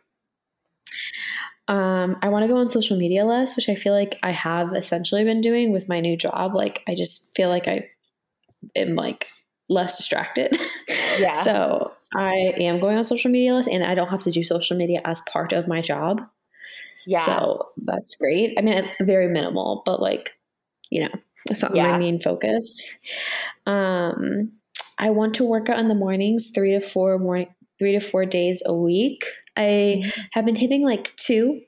Um, 1.67 2.17
I 2.21 2.29
want 2.29 2.43
to 2.43 2.47
go 2.47 2.57
on 2.57 2.67
social 2.67 2.97
media 2.97 3.25
less, 3.25 3.55
which 3.55 3.69
I 3.69 3.75
feel 3.75 3.93
like 3.93 4.19
I 4.21 4.31
have 4.31 4.75
essentially 4.75 5.23
been 5.23 5.41
doing 5.41 5.71
with 5.71 5.89
my 5.89 5.99
new 5.99 6.15
job. 6.15 6.53
Like, 6.53 6.83
I 6.87 6.95
just 6.95 7.35
feel 7.35 7.49
like 7.49 7.67
I 7.67 7.89
am 8.75 8.95
like 8.95 9.27
less 9.69 9.97
distracted. 9.97 10.57
Yeah. 11.17 11.33
so 11.33 11.91
I 12.15 12.53
am 12.57 12.79
going 12.79 12.97
on 12.97 13.03
social 13.03 13.31
media 13.31 13.53
less 13.53 13.67
and 13.67 13.83
I 13.83 13.95
don't 13.95 14.09
have 14.09 14.21
to 14.23 14.31
do 14.31 14.43
social 14.43 14.77
media 14.77 15.01
as 15.05 15.21
part 15.21 15.53
of 15.53 15.67
my 15.67 15.81
job. 15.81 16.21
Yeah. 17.05 17.19
So 17.19 17.69
that's 17.77 18.15
great. 18.15 18.55
I 18.57 18.61
mean, 18.61 18.83
very 19.01 19.27
minimal, 19.27 19.83
but 19.85 20.01
like, 20.01 20.33
you 20.89 21.01
know, 21.01 21.13
that's 21.47 21.61
not 21.61 21.75
yeah. 21.75 21.91
my 21.91 21.97
main 21.99 22.19
focus. 22.19 22.97
Um, 23.65 24.51
I 24.97 25.09
want 25.11 25.35
to 25.35 25.43
work 25.43 25.69
out 25.69 25.79
in 25.79 25.87
the 25.87 25.95
mornings, 25.95 26.51
three 26.53 26.71
to 26.71 26.81
four 26.81 27.19
morning, 27.19 27.53
three 27.79 27.93
to 27.93 27.99
four 27.99 28.25
days 28.25 28.63
a 28.65 28.75
week. 28.75 29.25
I 29.55 30.03
mm-hmm. 30.03 30.21
have 30.31 30.45
been 30.45 30.55
hitting 30.55 30.83
like 30.83 31.15
two, 31.15 31.61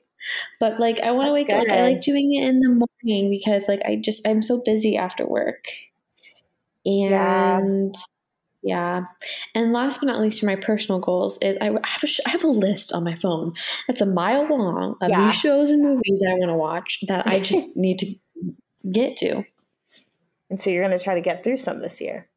but 0.60 0.78
like 0.78 1.00
I 1.00 1.12
want 1.12 1.28
to 1.28 1.32
wake 1.32 1.48
good. 1.48 1.68
up. 1.68 1.68
I 1.68 1.82
like 1.82 2.00
doing 2.00 2.34
it 2.34 2.48
in 2.48 2.60
the 2.60 2.68
morning 2.68 3.30
because 3.30 3.68
like 3.68 3.82
I 3.84 3.96
just 3.96 4.26
I'm 4.26 4.42
so 4.42 4.60
busy 4.64 4.96
after 4.96 5.26
work. 5.26 5.66
And 6.84 7.94
yeah. 8.62 9.00
yeah. 9.02 9.04
And 9.54 9.72
last 9.72 10.00
but 10.00 10.06
not 10.06 10.20
least, 10.20 10.40
for 10.40 10.46
my 10.46 10.56
personal 10.56 11.00
goals 11.00 11.38
is 11.42 11.56
I 11.60 11.66
have 11.66 12.02
a, 12.02 12.08
I 12.26 12.30
have 12.30 12.44
a 12.44 12.48
list 12.48 12.92
on 12.92 13.04
my 13.04 13.14
phone 13.14 13.52
that's 13.86 14.00
a 14.00 14.06
mile 14.06 14.46
long 14.48 14.96
of 15.00 15.10
yeah. 15.10 15.26
new 15.26 15.32
shows 15.32 15.70
and 15.70 15.82
movies 15.82 16.20
that 16.22 16.30
I 16.30 16.34
want 16.34 16.50
to 16.50 16.56
watch 16.56 17.00
that 17.08 17.26
I 17.26 17.40
just 17.40 17.76
need 17.76 17.98
to 17.98 18.14
get 18.90 19.16
to. 19.18 19.44
And 20.50 20.58
so 20.58 20.70
you're 20.70 20.86
going 20.86 20.96
to 20.96 21.02
try 21.02 21.14
to 21.14 21.20
get 21.20 21.44
through 21.44 21.58
some 21.58 21.80
this 21.80 22.00
year. 22.00 22.28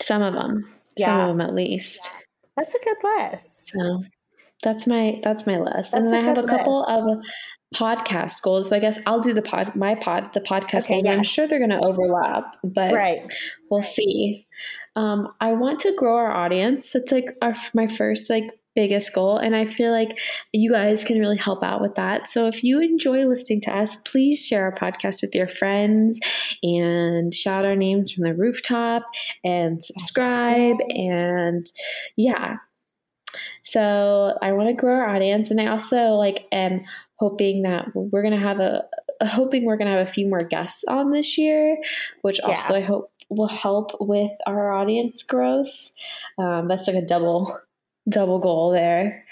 Some 0.00 0.22
of 0.22 0.34
them. 0.34 0.72
Yeah. 0.96 1.06
Some 1.06 1.20
of 1.20 1.28
them 1.28 1.40
at 1.40 1.54
least. 1.54 2.08
That's 2.56 2.74
a 2.74 2.78
good 2.78 2.96
list. 3.02 3.68
So 3.68 4.02
that's 4.62 4.86
my 4.86 5.20
that's 5.22 5.46
my 5.46 5.58
list. 5.58 5.92
That's 5.92 5.94
and 5.94 6.06
then 6.06 6.14
I 6.14 6.22
have 6.22 6.38
a 6.38 6.46
couple 6.46 6.80
list. 6.80 6.90
of 6.90 7.24
podcast 7.74 8.42
goals. 8.42 8.68
So 8.68 8.76
I 8.76 8.78
guess 8.78 9.00
I'll 9.06 9.20
do 9.20 9.32
the 9.32 9.42
pod 9.42 9.74
my 9.76 9.94
pod 9.94 10.32
the 10.32 10.40
podcast 10.40 10.84
okay, 10.84 10.94
goals. 10.94 11.04
Yes. 11.04 11.16
I'm 11.16 11.24
sure 11.24 11.48
they're 11.48 11.60
gonna 11.60 11.80
overlap, 11.82 12.56
but 12.64 12.92
right. 12.92 13.20
we'll 13.70 13.82
see. 13.82 14.46
Um, 14.96 15.28
I 15.40 15.52
want 15.52 15.80
to 15.80 15.94
grow 15.94 16.16
our 16.16 16.32
audience. 16.32 16.94
It's 16.94 17.12
like 17.12 17.36
our 17.42 17.54
my 17.74 17.86
first 17.86 18.28
like 18.28 18.50
biggest 18.74 19.12
goal. 19.14 19.36
And 19.36 19.54
I 19.56 19.66
feel 19.66 19.90
like 19.90 20.18
you 20.52 20.70
guys 20.70 21.04
can 21.04 21.18
really 21.18 21.36
help 21.36 21.62
out 21.62 21.80
with 21.80 21.94
that. 21.96 22.28
So 22.28 22.46
if 22.46 22.62
you 22.62 22.80
enjoy 22.80 23.26
listening 23.26 23.60
to 23.62 23.76
us, 23.76 23.96
please 23.96 24.44
share 24.44 24.64
our 24.64 24.74
podcast 24.74 25.22
with 25.22 25.34
your 25.34 25.48
friends 25.48 26.20
and 26.62 27.34
shout 27.34 27.64
our 27.64 27.76
names 27.76 28.12
from 28.12 28.24
the 28.24 28.34
rooftop 28.34 29.02
and 29.44 29.82
subscribe. 29.82 30.76
And 30.90 31.70
yeah. 32.16 32.56
So 33.62 34.38
I 34.42 34.52
want 34.52 34.68
to 34.68 34.74
grow 34.74 34.94
our 34.94 35.08
audience. 35.08 35.50
And 35.50 35.60
I 35.60 35.66
also 35.66 36.10
like 36.10 36.46
am 36.52 36.82
hoping 37.16 37.62
that 37.62 37.88
we're 37.94 38.22
going 38.22 38.34
to 38.34 38.40
have 38.40 38.60
a, 38.60 38.84
hoping 39.22 39.64
we're 39.64 39.76
to 39.78 39.86
have 39.86 40.06
a 40.06 40.10
few 40.10 40.28
more 40.28 40.40
guests 40.40 40.84
on 40.88 41.10
this 41.10 41.36
year, 41.36 41.76
which 42.22 42.40
also 42.40 42.74
yeah. 42.74 42.80
I 42.80 42.82
hope 42.82 43.10
will 43.28 43.48
help 43.48 43.92
with 44.00 44.32
our 44.46 44.72
audience 44.72 45.22
growth. 45.22 45.92
Um, 46.38 46.68
that's 46.68 46.86
like 46.86 46.96
a 46.96 47.06
double 47.06 47.60
double 48.08 48.38
goal 48.38 48.70
there. 48.72 49.24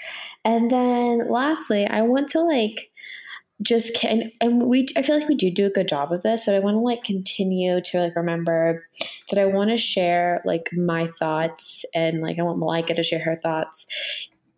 And 0.45 0.71
then 0.71 1.29
lastly, 1.29 1.85
I 1.85 2.03
want 2.03 2.29
to 2.29 2.41
like 2.41 2.91
just 3.61 3.93
can 3.93 4.31
and 4.39 4.63
we 4.63 4.87
I 4.95 5.01
feel 5.01 5.19
like 5.19 5.27
we 5.27 5.35
do 5.35 5.51
do 5.51 5.65
a 5.65 5.69
good 5.69 5.87
job 5.87 6.11
of 6.11 6.21
this, 6.21 6.45
but 6.45 6.55
I 6.55 6.59
want 6.59 6.75
to 6.75 6.79
like 6.79 7.03
continue 7.03 7.81
to 7.81 7.99
like 7.99 8.15
remember 8.15 8.85
that 9.29 9.39
I 9.39 9.45
want 9.45 9.69
to 9.69 9.77
share 9.77 10.41
like 10.45 10.69
my 10.73 11.07
thoughts 11.19 11.83
and 11.93 12.21
like 12.21 12.39
I 12.39 12.43
want 12.43 12.59
Malika 12.59 12.93
to 12.93 13.03
share 13.03 13.19
her 13.19 13.35
thoughts 13.35 13.87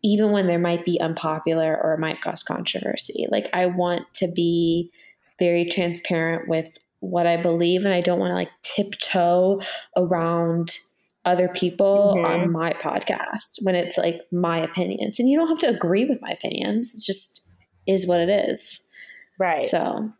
even 0.03 0.31
when 0.31 0.47
there 0.47 0.59
might 0.59 0.83
be 0.83 0.99
unpopular 0.99 1.79
or 1.81 1.93
it 1.93 1.99
might 1.99 2.21
cause 2.21 2.43
controversy. 2.43 3.27
Like 3.29 3.49
I 3.53 3.67
want 3.67 4.11
to 4.15 4.27
be 4.35 4.91
very 5.39 5.65
transparent 5.65 6.47
with 6.47 6.77
what 6.99 7.25
I 7.25 7.37
believe 7.37 7.85
and 7.85 7.93
I 7.93 8.01
don't 8.01 8.19
want 8.19 8.31
to 8.31 8.35
like 8.35 8.51
tiptoe 8.63 9.61
around 9.97 10.77
other 11.25 11.49
people 11.49 12.15
mm-hmm. 12.15 12.25
on 12.25 12.51
my 12.51 12.73
podcast 12.73 13.63
when 13.63 13.75
it's 13.75 13.97
like 13.97 14.21
my 14.31 14.59
opinions. 14.59 15.19
And 15.19 15.29
you 15.29 15.37
don't 15.37 15.47
have 15.47 15.59
to 15.59 15.69
agree 15.69 16.05
with 16.05 16.21
my 16.21 16.31
opinions. 16.31 16.93
It 16.93 17.03
just 17.05 17.47
is 17.87 18.07
what 18.07 18.19
it 18.19 18.29
is. 18.29 18.90
Right. 19.41 19.63
So 19.63 20.13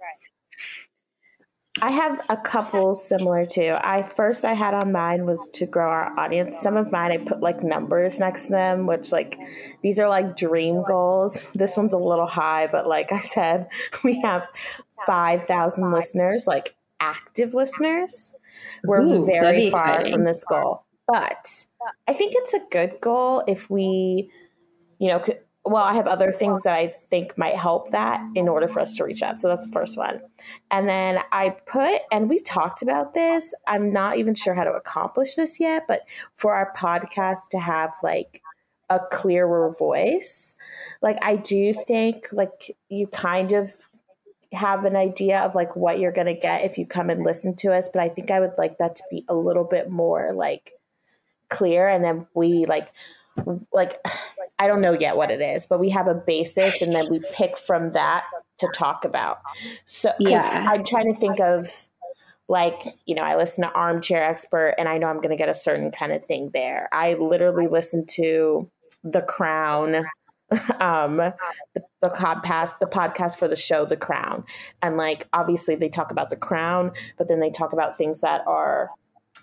I 1.80 1.92
have 1.92 2.26
a 2.28 2.36
couple 2.36 2.96
similar 2.96 3.46
to. 3.46 3.88
I 3.88 4.02
first 4.02 4.46
I 4.46 4.54
had 4.54 4.74
on 4.74 4.92
mine 4.92 5.28
was 5.28 5.48
to 5.54 5.68
grow 5.68 5.88
our 5.88 6.20
audience. 6.20 6.60
Some 6.60 6.76
of 6.76 6.92
mine 6.92 7.12
I 7.12 7.18
put 7.18 7.40
like 7.40 7.62
numbers 7.62 8.20
next 8.20 8.48
to 8.48 8.54
them, 8.54 8.88
which 8.88 9.12
like 9.12 9.38
these 9.84 10.00
are 10.00 10.10
like 10.10 10.36
dream 10.36 10.84
goals. 10.84 11.48
This 11.54 11.78
one's 11.78 11.94
a 11.94 12.00
little 12.00 12.26
high, 12.26 12.66
but 12.66 12.88
like 12.88 13.12
I 13.12 13.20
said, 13.20 13.68
we 14.04 14.20
have 14.22 14.48
5,000 15.06 15.92
listeners, 15.92 16.48
like 16.48 16.74
active 17.00 17.54
listeners. 17.54 18.34
We're 18.84 19.02
Ooh, 19.02 19.26
very 19.28 19.70
far 19.70 19.84
exciting. 19.84 20.14
from 20.14 20.24
this 20.24 20.44
goal. 20.44 20.84
But 21.08 21.66
I 22.08 22.14
think 22.14 22.34
it's 22.36 22.56
a 22.56 22.62
good 22.72 23.00
goal 23.02 23.44
if 23.48 23.70
we, 23.70 24.32
you 24.98 25.10
know, 25.10 25.24
well, 25.63 25.84
I 25.84 25.93
have 25.93 26.08
other 26.08 26.32
things 26.32 26.63
that 26.63 26.74
I 26.74 26.88
think 27.10 27.38
might 27.38 27.56
help 27.56 27.91
that 27.91 28.19
in 28.34 28.50
order 28.50 28.67
for 28.67 28.80
us 28.80 28.95
to 28.95 29.04
reach 29.04 29.21
out. 29.21 29.39
So 29.39 29.47
that's 29.47 29.65
the 29.65 29.71
first 29.71 29.95
one. 29.95 30.19
And 30.71 30.89
then 30.89 31.19
I 31.32 31.52
put, 31.67 32.02
and 32.12 32.30
we 32.30 32.39
talked 32.39 32.82
about 32.82 33.13
this, 33.13 33.54
I'm 33.67 33.93
not 33.93 34.17
even 34.17 34.34
sure 34.34 34.56
how 34.56 34.63
to 34.63 34.71
accomplish 34.71 35.36
this 35.36 35.60
yet, 35.60 35.84
but 35.88 36.02
for 36.34 36.56
our 36.56 36.74
podcast 36.76 37.50
to 37.52 37.60
have 37.60 37.93
like 38.02 38.41
a 38.89 39.00
clearer 39.12 39.71
voice, 39.78 40.56
like 41.02 41.19
I 41.21 41.36
do 41.36 41.74
think 41.74 42.26
like 42.32 42.76
you 42.89 43.06
kind 43.06 43.54
of 43.54 43.71
have 44.54 44.84
an 44.84 44.95
idea 44.95 45.41
of 45.41 45.54
like 45.54 45.76
what 45.76 46.00
you're 46.00 46.12
going 46.12 46.28
to 46.28 46.34
get 46.34 46.63
if 46.63 46.80
you 46.80 46.88
come 46.88 47.12
and 47.12 47.24
listen 47.24 47.56
to 47.58 47.74
us, 47.74 47.88
but 47.88 48.02
I 48.02 48.10
think 48.10 48.32
I 48.32 48.39
would 48.39 48.58
like 48.58 48.80
that 48.80 48.95
to 48.95 49.04
be 49.12 49.26
a 49.30 49.36
little 49.36 49.63
bit 49.63 49.91
more 49.91 50.34
like 50.34 50.71
clear 51.50 51.88
and 51.88 52.04
then 52.04 52.26
we 52.34 52.65
like 52.65 52.91
like 53.72 53.94
I 54.60 54.67
don't 54.67 54.82
know 54.82 54.94
yet 54.94 55.17
what 55.17 55.32
it 55.32 55.41
is, 55.41 55.65
but 55.65 55.80
we 55.80 55.89
have 55.89 56.08
a 56.08 56.13
basis 56.13 56.82
and 56.82 56.94
then 56.94 57.06
we 57.10 57.22
pick 57.34 57.58
from 57.58 57.91
that 57.91 58.26
to 58.60 58.70
talk 58.76 59.06
about. 59.06 59.39
So 59.86 60.12
yeah. 60.20 60.67
I'm 60.70 60.84
trying 60.84 61.12
to 61.12 61.20
think 61.20 61.39
of 61.39 61.67
like, 62.48 62.82
you 63.06 63.15
know, 63.15 63.24
I 63.24 63.38
listen 63.38 63.63
to 63.63 63.74
Armchair 63.74 64.22
Expert 64.22 64.76
and 64.78 64.88
I 64.88 64.98
know 64.98 65.08
I'm 65.08 65.17
going 65.17 65.30
to 65.30 65.36
get 65.36 65.50
a 65.50 65.54
certain 65.54 65.91
kind 65.91 66.12
of 66.12 66.24
thing 66.26 66.52
there. 66.54 66.89
I 66.91 67.13
literally 67.13 67.67
listen 67.67 68.06
to 68.12 68.70
The 69.04 69.22
Crown 69.22 70.06
um 70.82 71.15
the, 71.15 71.34
the 72.02 72.10
podcast 72.10 72.80
the 72.80 72.86
podcast 72.86 73.38
for 73.38 73.48
the 73.48 73.56
show 73.56 73.86
the 73.86 73.96
crown 73.96 74.44
and 74.82 74.98
like 74.98 75.26
obviously 75.32 75.76
they 75.76 75.88
talk 75.88 76.12
about 76.12 76.30
the 76.30 76.36
crown 76.36 76.91
but 77.17 77.30
then 77.30 77.39
they 77.39 77.50
talk 77.50 77.72
about 77.72 77.96
things 77.96 78.20
that 78.20 78.46
are 78.46 78.89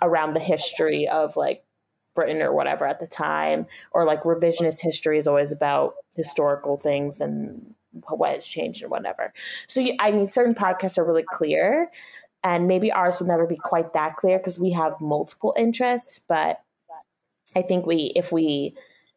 around 0.03 0.35
the 0.35 0.41
history 0.41 1.09
of 1.09 1.35
like 1.35 1.65
Britain 2.19 2.43
or 2.43 2.53
whatever 2.53 2.85
at 2.85 2.99
the 2.99 3.07
time, 3.07 3.65
or 3.93 4.05
like 4.05 4.25
revisionist 4.25 4.83
history 4.83 5.19
is 5.19 5.29
always 5.29 5.53
about 5.53 5.95
historical 6.17 6.77
things 6.77 7.21
and 7.21 7.75
what 8.09 8.33
has 8.33 8.49
changed 8.49 8.83
and 8.83 8.91
whatever. 8.91 9.33
So, 9.69 9.87
I 10.01 10.11
mean, 10.11 10.27
certain 10.27 10.55
podcasts 10.55 10.99
are 10.99 11.05
really 11.05 11.23
clear, 11.23 11.93
and 12.43 12.67
maybe 12.67 12.91
ours 12.91 13.21
will 13.21 13.29
never 13.29 13.47
be 13.47 13.55
quite 13.57 13.93
that 13.93 14.17
clear 14.17 14.39
because 14.39 14.59
we 14.59 14.73
have 14.73 15.01
multiple 15.01 15.55
interests. 15.57 16.19
But 16.19 16.61
I 17.55 17.63
think 17.63 17.87
we, 17.87 18.13
if 18.17 18.33
we 18.33 18.75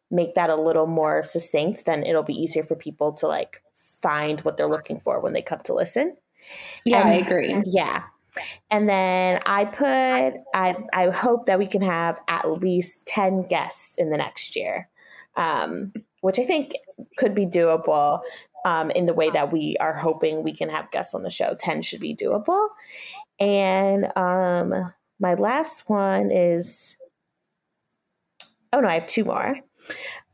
make 0.08 0.34
that 0.36 0.48
a 0.48 0.54
little 0.54 0.86
more 0.86 1.24
succinct, 1.24 1.84
then 1.86 2.04
it'll 2.04 2.22
be 2.22 2.40
easier 2.40 2.62
for 2.62 2.76
people 2.76 3.12
to 3.14 3.26
like 3.26 3.62
find 3.74 4.40
what 4.42 4.56
they're 4.56 4.66
looking 4.66 5.00
for 5.00 5.18
when 5.18 5.32
they 5.32 5.42
come 5.42 5.60
to 5.64 5.74
listen. 5.74 6.16
Yeah, 6.84 7.00
and, 7.00 7.10
I 7.10 7.14
agree. 7.14 7.56
Yeah. 7.66 8.04
And 8.70 8.88
then 8.88 9.40
I 9.44 9.64
put, 9.64 10.40
I, 10.54 10.76
I 10.92 11.10
hope 11.10 11.46
that 11.46 11.58
we 11.58 11.66
can 11.66 11.82
have 11.82 12.20
at 12.28 12.50
least 12.50 13.06
10 13.06 13.42
guests 13.42 13.96
in 13.98 14.10
the 14.10 14.16
next 14.16 14.56
year, 14.56 14.88
um, 15.36 15.92
which 16.20 16.38
I 16.38 16.44
think 16.44 16.72
could 17.18 17.34
be 17.34 17.46
doable 17.46 18.20
um, 18.64 18.90
in 18.90 19.06
the 19.06 19.14
way 19.14 19.30
that 19.30 19.52
we 19.52 19.76
are 19.80 19.92
hoping 19.92 20.42
we 20.42 20.54
can 20.54 20.68
have 20.68 20.90
guests 20.90 21.14
on 21.14 21.22
the 21.22 21.30
show. 21.30 21.54
10 21.58 21.82
should 21.82 22.00
be 22.00 22.16
doable. 22.16 22.68
And 23.38 24.06
um, 24.16 24.92
my 25.18 25.34
last 25.34 25.88
one 25.88 26.30
is, 26.30 26.96
oh 28.72 28.80
no, 28.80 28.88
I 28.88 28.94
have 28.94 29.06
two 29.06 29.24
more. 29.24 29.56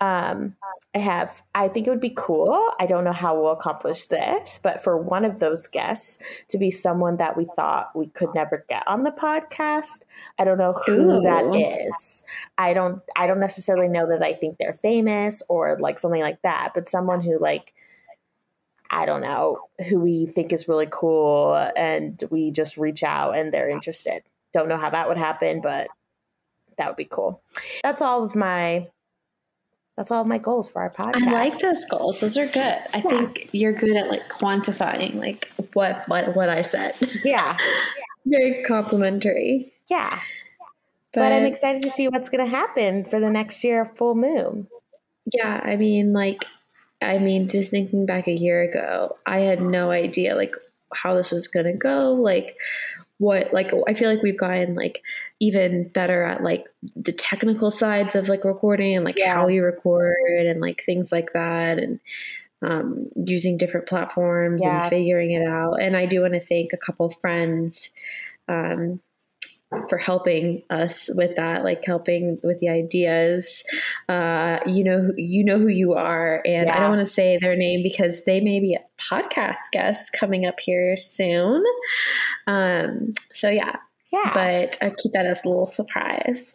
Um, 0.01 0.57
I 0.95 1.01
have, 1.01 1.43
I 1.55 1.69
think 1.69 1.87
it 1.87 1.91
would 1.91 2.01
be 2.01 2.15
cool. 2.17 2.73
I 2.81 2.87
don't 2.87 3.05
know 3.05 3.13
how 3.13 3.39
we'll 3.39 3.53
accomplish 3.53 4.07
this, 4.07 4.59
but 4.63 4.83
for 4.83 4.97
one 4.97 5.27
of 5.27 5.39
those 5.39 5.67
guests 5.67 6.23
to 6.49 6.57
be 6.57 6.71
someone 6.71 7.19
that 7.19 7.37
we 7.37 7.47
thought 7.57 7.95
we 7.95 8.07
could 8.07 8.31
never 8.35 8.65
get 8.71 8.89
on 8.89 9.03
the 9.03 9.11
podcast. 9.11 10.05
I 10.39 10.45
don't 10.45 10.57
know 10.57 10.73
who 10.87 11.19
Ooh. 11.19 11.21
that 11.21 11.45
is. 11.55 12.25
I 12.57 12.73
don't, 12.73 13.03
I 13.17 13.27
don't 13.27 13.39
necessarily 13.39 13.89
know 13.89 14.07
that 14.09 14.23
I 14.23 14.33
think 14.33 14.57
they're 14.57 14.73
famous 14.73 15.43
or 15.51 15.79
like 15.79 15.99
something 15.99 16.23
like 16.23 16.41
that, 16.41 16.73
but 16.75 16.89
someone 16.89 17.21
who 17.21 17.39
like, 17.39 17.75
I 18.91 19.05
don't 19.05 19.21
know, 19.21 19.61
who 19.91 20.01
we 20.01 20.25
think 20.25 20.55
is 20.55 20.69
really 20.69 20.89
cool 20.91 21.55
and 21.77 22.23
we 22.31 22.51
just 22.51 22.79
reach 22.79 23.03
out 23.03 23.37
and 23.37 23.53
they're 23.53 23.69
interested. 23.69 24.23
Don't 24.55 24.69
know 24.69 24.79
how 24.79 24.89
that 24.89 25.07
would 25.07 25.19
happen, 25.19 25.61
but 25.61 25.89
that 26.79 26.87
would 26.87 26.97
be 26.97 27.05
cool. 27.05 27.43
That's 27.83 28.01
all 28.01 28.25
of 28.25 28.35
my 28.35 28.89
that's 29.99 30.13
all 30.13 30.25
my 30.25 30.39
goals 30.39 30.69
for 30.69 30.81
our 30.81 30.91
podcast. 30.91 31.27
I 31.27 31.33
like 31.33 31.59
those 31.59 31.85
goals. 31.87 32.21
Those 32.21 32.39
are 32.39 32.47
good. 32.47 32.79
I 32.95 32.99
yeah. 32.99 33.03
think 33.03 33.49
you're 33.51 33.73
good 33.73 33.97
at 33.97 34.09
like 34.09 34.29
quantifying 34.29 35.17
like 35.17 35.51
what 35.73 36.09
what 36.09 36.37
what 36.37 36.49
I 36.49 36.63
said. 36.63 36.95
Yeah. 37.25 37.59
Very 38.25 38.63
complimentary. 38.63 39.73
Yeah. 39.91 40.21
but, 41.13 41.21
but 41.21 41.33
I'm 41.33 41.45
excited 41.47 41.83
to 41.83 41.91
see 41.91 42.07
what's 42.07 42.29
going 42.29 42.45
to 42.45 42.49
happen 42.49 43.07
for 43.07 43.19
the 43.19 43.29
next 43.29 43.65
year 43.65 43.85
full 43.85 44.15
moon. 44.15 44.69
Yeah, 45.35 45.61
I 45.65 45.75
mean, 45.75 46.13
like, 46.13 46.45
I 47.03 47.19
mean, 47.19 47.49
just 47.49 47.73
thinking 47.73 48.07
back 48.07 48.29
a 48.29 48.33
year 48.33 48.63
ago, 48.63 49.17
I 49.27 49.41
had 49.41 49.61
no 49.61 49.91
idea 49.91 50.37
like 50.37 50.55
how 50.95 51.15
this 51.15 51.33
was 51.33 51.49
going 51.49 51.67
to 51.67 51.73
go. 51.73 52.13
Like, 52.13 52.57
what 53.19 53.53
like 53.53 53.73
I 53.87 53.95
feel 53.95 54.11
like 54.11 54.23
we've 54.23 54.39
gotten 54.39 54.75
like 54.75 55.03
even 55.41 55.89
better 55.89 56.23
at 56.23 56.43
like 56.43 56.67
the 56.97 57.13
technical 57.13 57.71
sides 57.71 58.15
of 58.15 58.29
like 58.29 58.45
recording 58.45 58.97
and 58.97 59.05
like 59.05 59.19
yeah. 59.19 59.35
how 59.35 59.47
we 59.47 59.59
record 59.59 60.47
and 60.47 60.61
like 60.61 60.83
things 60.85 61.11
like 61.13 61.33
that 61.33 61.79
and 61.79 62.01
um, 62.63 63.09
using 63.15 63.59
different 63.59 63.87
platforms 63.87 64.63
yeah. 64.65 64.83
and 64.83 64.91
figuring 64.91 65.33
it 65.33 65.47
out. 65.47 65.81
And 65.81 65.97
I 65.97 66.07
do 66.07 66.23
want 66.23 66.35
to 66.35 66.41
thank 66.41 66.73
a 66.73 66.77
couple 66.77 67.11
friends 67.11 67.91
um, 68.49 69.01
for 69.89 69.99
helping 69.99 70.63
us 70.71 71.11
with 71.15 71.37
that, 71.37 71.65
like 71.65 71.85
helping 71.85 72.39
with 72.43 72.59
the 72.61 72.69
ideas. 72.69 73.63
Uh, 74.09 74.59
you 74.67 74.83
know, 74.83 75.11
you 75.17 75.45
know 75.45 75.59
who 75.59 75.69
you 75.69 75.95
are, 75.95 76.43
and 76.45 76.67
yeah. 76.67 76.77
I 76.77 76.81
don't 76.81 76.91
want 76.91 77.01
to 77.01 77.13
say 77.13 77.39
their 77.41 77.57
name 77.57 77.83
because 77.83 78.25
they 78.25 78.41
may 78.41 78.61
be 78.61 78.75
a 78.75 78.85
podcast 79.01 79.71
guest 79.73 80.13
coming 80.19 80.47
up 80.47 80.59
here 80.61 80.97
soon. 80.97 81.63
Um, 82.47 83.15
so 83.33 83.51
yeah, 83.51 83.77
yeah. 84.13 84.31
But 84.33 84.79
I 84.81 84.91
keep 84.91 85.13
that 85.13 85.27
as 85.27 85.45
a 85.45 85.49
little 85.49 85.67
surprise. 85.67 86.55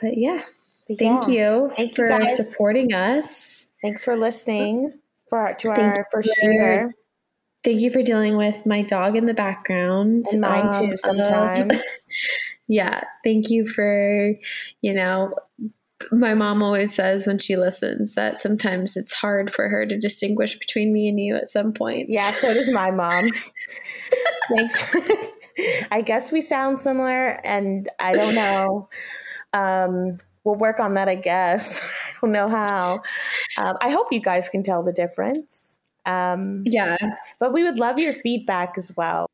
But 0.00 0.16
yeah, 0.16 0.42
but 0.88 0.98
thank 0.98 1.28
yeah. 1.28 1.34
you 1.34 1.70
thank 1.76 1.96
for 1.96 2.20
you 2.20 2.28
supporting 2.28 2.92
us. 2.92 3.68
Thanks 3.82 4.04
for 4.04 4.16
listening 4.16 4.92
for 5.28 5.54
to 5.58 5.74
thank 5.74 5.96
our 5.96 6.06
first 6.12 6.30
year. 6.42 6.92
Thank 7.64 7.80
you 7.80 7.90
for 7.90 8.02
dealing 8.02 8.36
with 8.36 8.66
my 8.66 8.82
dog 8.82 9.16
in 9.16 9.24
the 9.24 9.34
background. 9.34 10.26
And 10.30 10.40
mine 10.40 10.70
too, 10.70 10.90
um, 10.90 10.96
sometimes. 10.96 11.84
yeah. 12.68 13.04
Thank 13.24 13.48
you 13.48 13.66
for, 13.66 14.34
you 14.82 14.92
know, 14.92 15.34
my 16.12 16.34
mom 16.34 16.62
always 16.62 16.94
says 16.94 17.26
when 17.26 17.38
she 17.38 17.56
listens 17.56 18.14
that 18.14 18.38
sometimes 18.38 18.96
it's 18.96 19.12
hard 19.12 19.52
for 19.52 19.68
her 19.68 19.86
to 19.86 19.98
distinguish 19.98 20.58
between 20.58 20.92
me 20.92 21.08
and 21.08 21.18
you 21.18 21.36
at 21.36 21.48
some 21.48 21.72
point. 21.72 22.08
Yeah, 22.10 22.30
so 22.30 22.52
does 22.52 22.70
my 22.70 22.90
mom. 22.90 23.24
Thanks. 24.54 24.96
I 25.90 26.02
guess 26.02 26.32
we 26.32 26.40
sound 26.40 26.80
similar, 26.80 27.40
and 27.46 27.88
I 28.00 28.12
don't 28.12 28.34
know. 28.34 28.88
Um, 29.52 30.18
we'll 30.42 30.56
work 30.56 30.80
on 30.80 30.94
that, 30.94 31.08
I 31.08 31.14
guess. 31.14 31.80
I 31.80 32.20
don't 32.20 32.32
know 32.32 32.48
how. 32.48 33.02
Um, 33.56 33.76
I 33.80 33.90
hope 33.90 34.08
you 34.10 34.20
guys 34.20 34.48
can 34.48 34.62
tell 34.62 34.82
the 34.82 34.92
difference. 34.92 35.78
Um, 36.06 36.62
yeah. 36.66 36.96
But 37.38 37.52
we 37.52 37.62
would 37.62 37.78
love 37.78 37.98
your 37.98 38.14
feedback 38.14 38.74
as 38.76 38.92
well. 38.96 39.26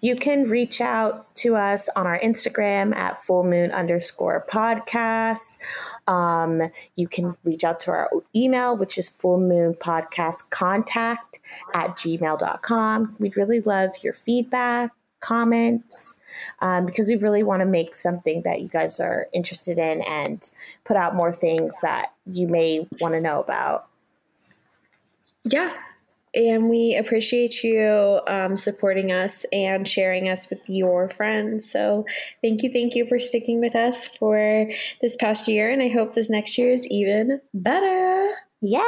You 0.00 0.16
can 0.16 0.44
reach 0.48 0.80
out 0.80 1.34
to 1.36 1.56
us 1.56 1.88
on 1.96 2.06
our 2.06 2.18
Instagram 2.20 2.94
at 2.94 3.22
full 3.22 3.44
moon 3.44 3.70
underscore 3.72 4.46
podcast. 4.48 5.58
Um, 6.06 6.62
you 6.96 7.08
can 7.08 7.34
reach 7.44 7.64
out 7.64 7.80
to 7.80 7.90
our 7.90 8.10
email, 8.34 8.76
which 8.76 8.98
is 8.98 9.08
full 9.08 9.40
moon 9.40 9.74
podcast 9.74 10.50
contact 10.50 11.40
at 11.74 11.96
gmail.com. 11.96 13.16
We'd 13.18 13.36
really 13.36 13.60
love 13.60 13.90
your 14.02 14.12
feedback, 14.12 14.92
comments, 15.20 16.18
um, 16.60 16.86
because 16.86 17.08
we 17.08 17.16
really 17.16 17.42
want 17.42 17.60
to 17.60 17.66
make 17.66 17.94
something 17.94 18.42
that 18.42 18.60
you 18.60 18.68
guys 18.68 19.00
are 19.00 19.28
interested 19.32 19.78
in 19.78 20.02
and 20.02 20.50
put 20.84 20.96
out 20.96 21.14
more 21.14 21.32
things 21.32 21.80
that 21.82 22.12
you 22.26 22.46
may 22.46 22.86
want 23.00 23.14
to 23.14 23.20
know 23.20 23.40
about. 23.40 23.89
Yeah. 25.44 25.72
And 26.32 26.70
we 26.70 26.94
appreciate 26.94 27.64
you 27.64 28.20
um, 28.28 28.56
supporting 28.56 29.10
us 29.10 29.44
and 29.52 29.88
sharing 29.88 30.28
us 30.28 30.48
with 30.48 30.62
your 30.68 31.10
friends. 31.10 31.68
So, 31.68 32.06
thank 32.40 32.62
you, 32.62 32.70
thank 32.70 32.94
you 32.94 33.06
for 33.08 33.18
sticking 33.18 33.58
with 33.58 33.74
us 33.74 34.06
for 34.06 34.70
this 35.00 35.16
past 35.16 35.48
year. 35.48 35.70
And 35.70 35.82
I 35.82 35.88
hope 35.88 36.14
this 36.14 36.30
next 36.30 36.56
year 36.56 36.72
is 36.72 36.86
even 36.86 37.40
better. 37.52 38.32
Yeah. 38.60 38.82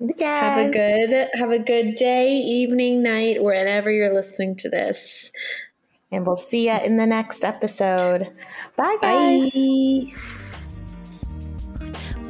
Again. 0.00 0.42
Have 0.42 0.66
a 0.66 0.70
good 0.70 1.28
have 1.34 1.50
a 1.50 1.58
good 1.58 1.94
day, 1.96 2.32
evening, 2.32 3.02
night, 3.02 3.42
wherever 3.42 3.90
you're 3.90 4.14
listening 4.14 4.56
to 4.56 4.68
this. 4.68 5.30
And 6.10 6.26
we'll 6.26 6.36
see 6.36 6.68
you 6.68 6.78
in 6.78 6.96
the 6.96 7.06
next 7.06 7.44
episode. 7.44 8.28
Bye 8.76 8.96
guys. 9.00 9.52
Bye. 9.52 10.40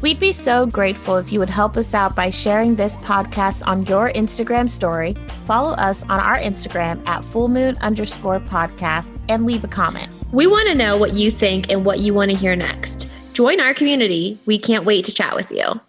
We'd 0.00 0.20
be 0.20 0.32
so 0.32 0.66
grateful 0.66 1.16
if 1.16 1.32
you 1.32 1.38
would 1.38 1.48
help 1.48 1.76
us 1.76 1.94
out 1.94 2.14
by 2.14 2.30
sharing 2.30 2.74
this 2.74 2.96
podcast 2.98 3.66
on 3.66 3.86
your 3.86 4.10
Instagram 4.12 4.68
story, 4.68 5.16
follow 5.46 5.72
us 5.74 6.02
on 6.04 6.20
our 6.20 6.36
Instagram 6.36 7.06
at 7.06 7.22
fullmoon 7.22 7.80
underscore 7.80 8.40
podcast, 8.40 9.18
and 9.28 9.46
leave 9.46 9.64
a 9.64 9.68
comment. 9.68 10.08
We 10.32 10.46
want 10.46 10.68
to 10.68 10.74
know 10.74 10.98
what 10.98 11.12
you 11.12 11.30
think 11.30 11.70
and 11.70 11.86
what 11.86 12.00
you 12.00 12.12
want 12.12 12.30
to 12.30 12.36
hear 12.36 12.56
next. 12.56 13.08
Join 13.32 13.60
our 13.60 13.72
community. 13.72 14.38
We 14.46 14.58
can't 14.58 14.84
wait 14.84 15.04
to 15.06 15.14
chat 15.14 15.34
with 15.34 15.50
you. 15.50 15.80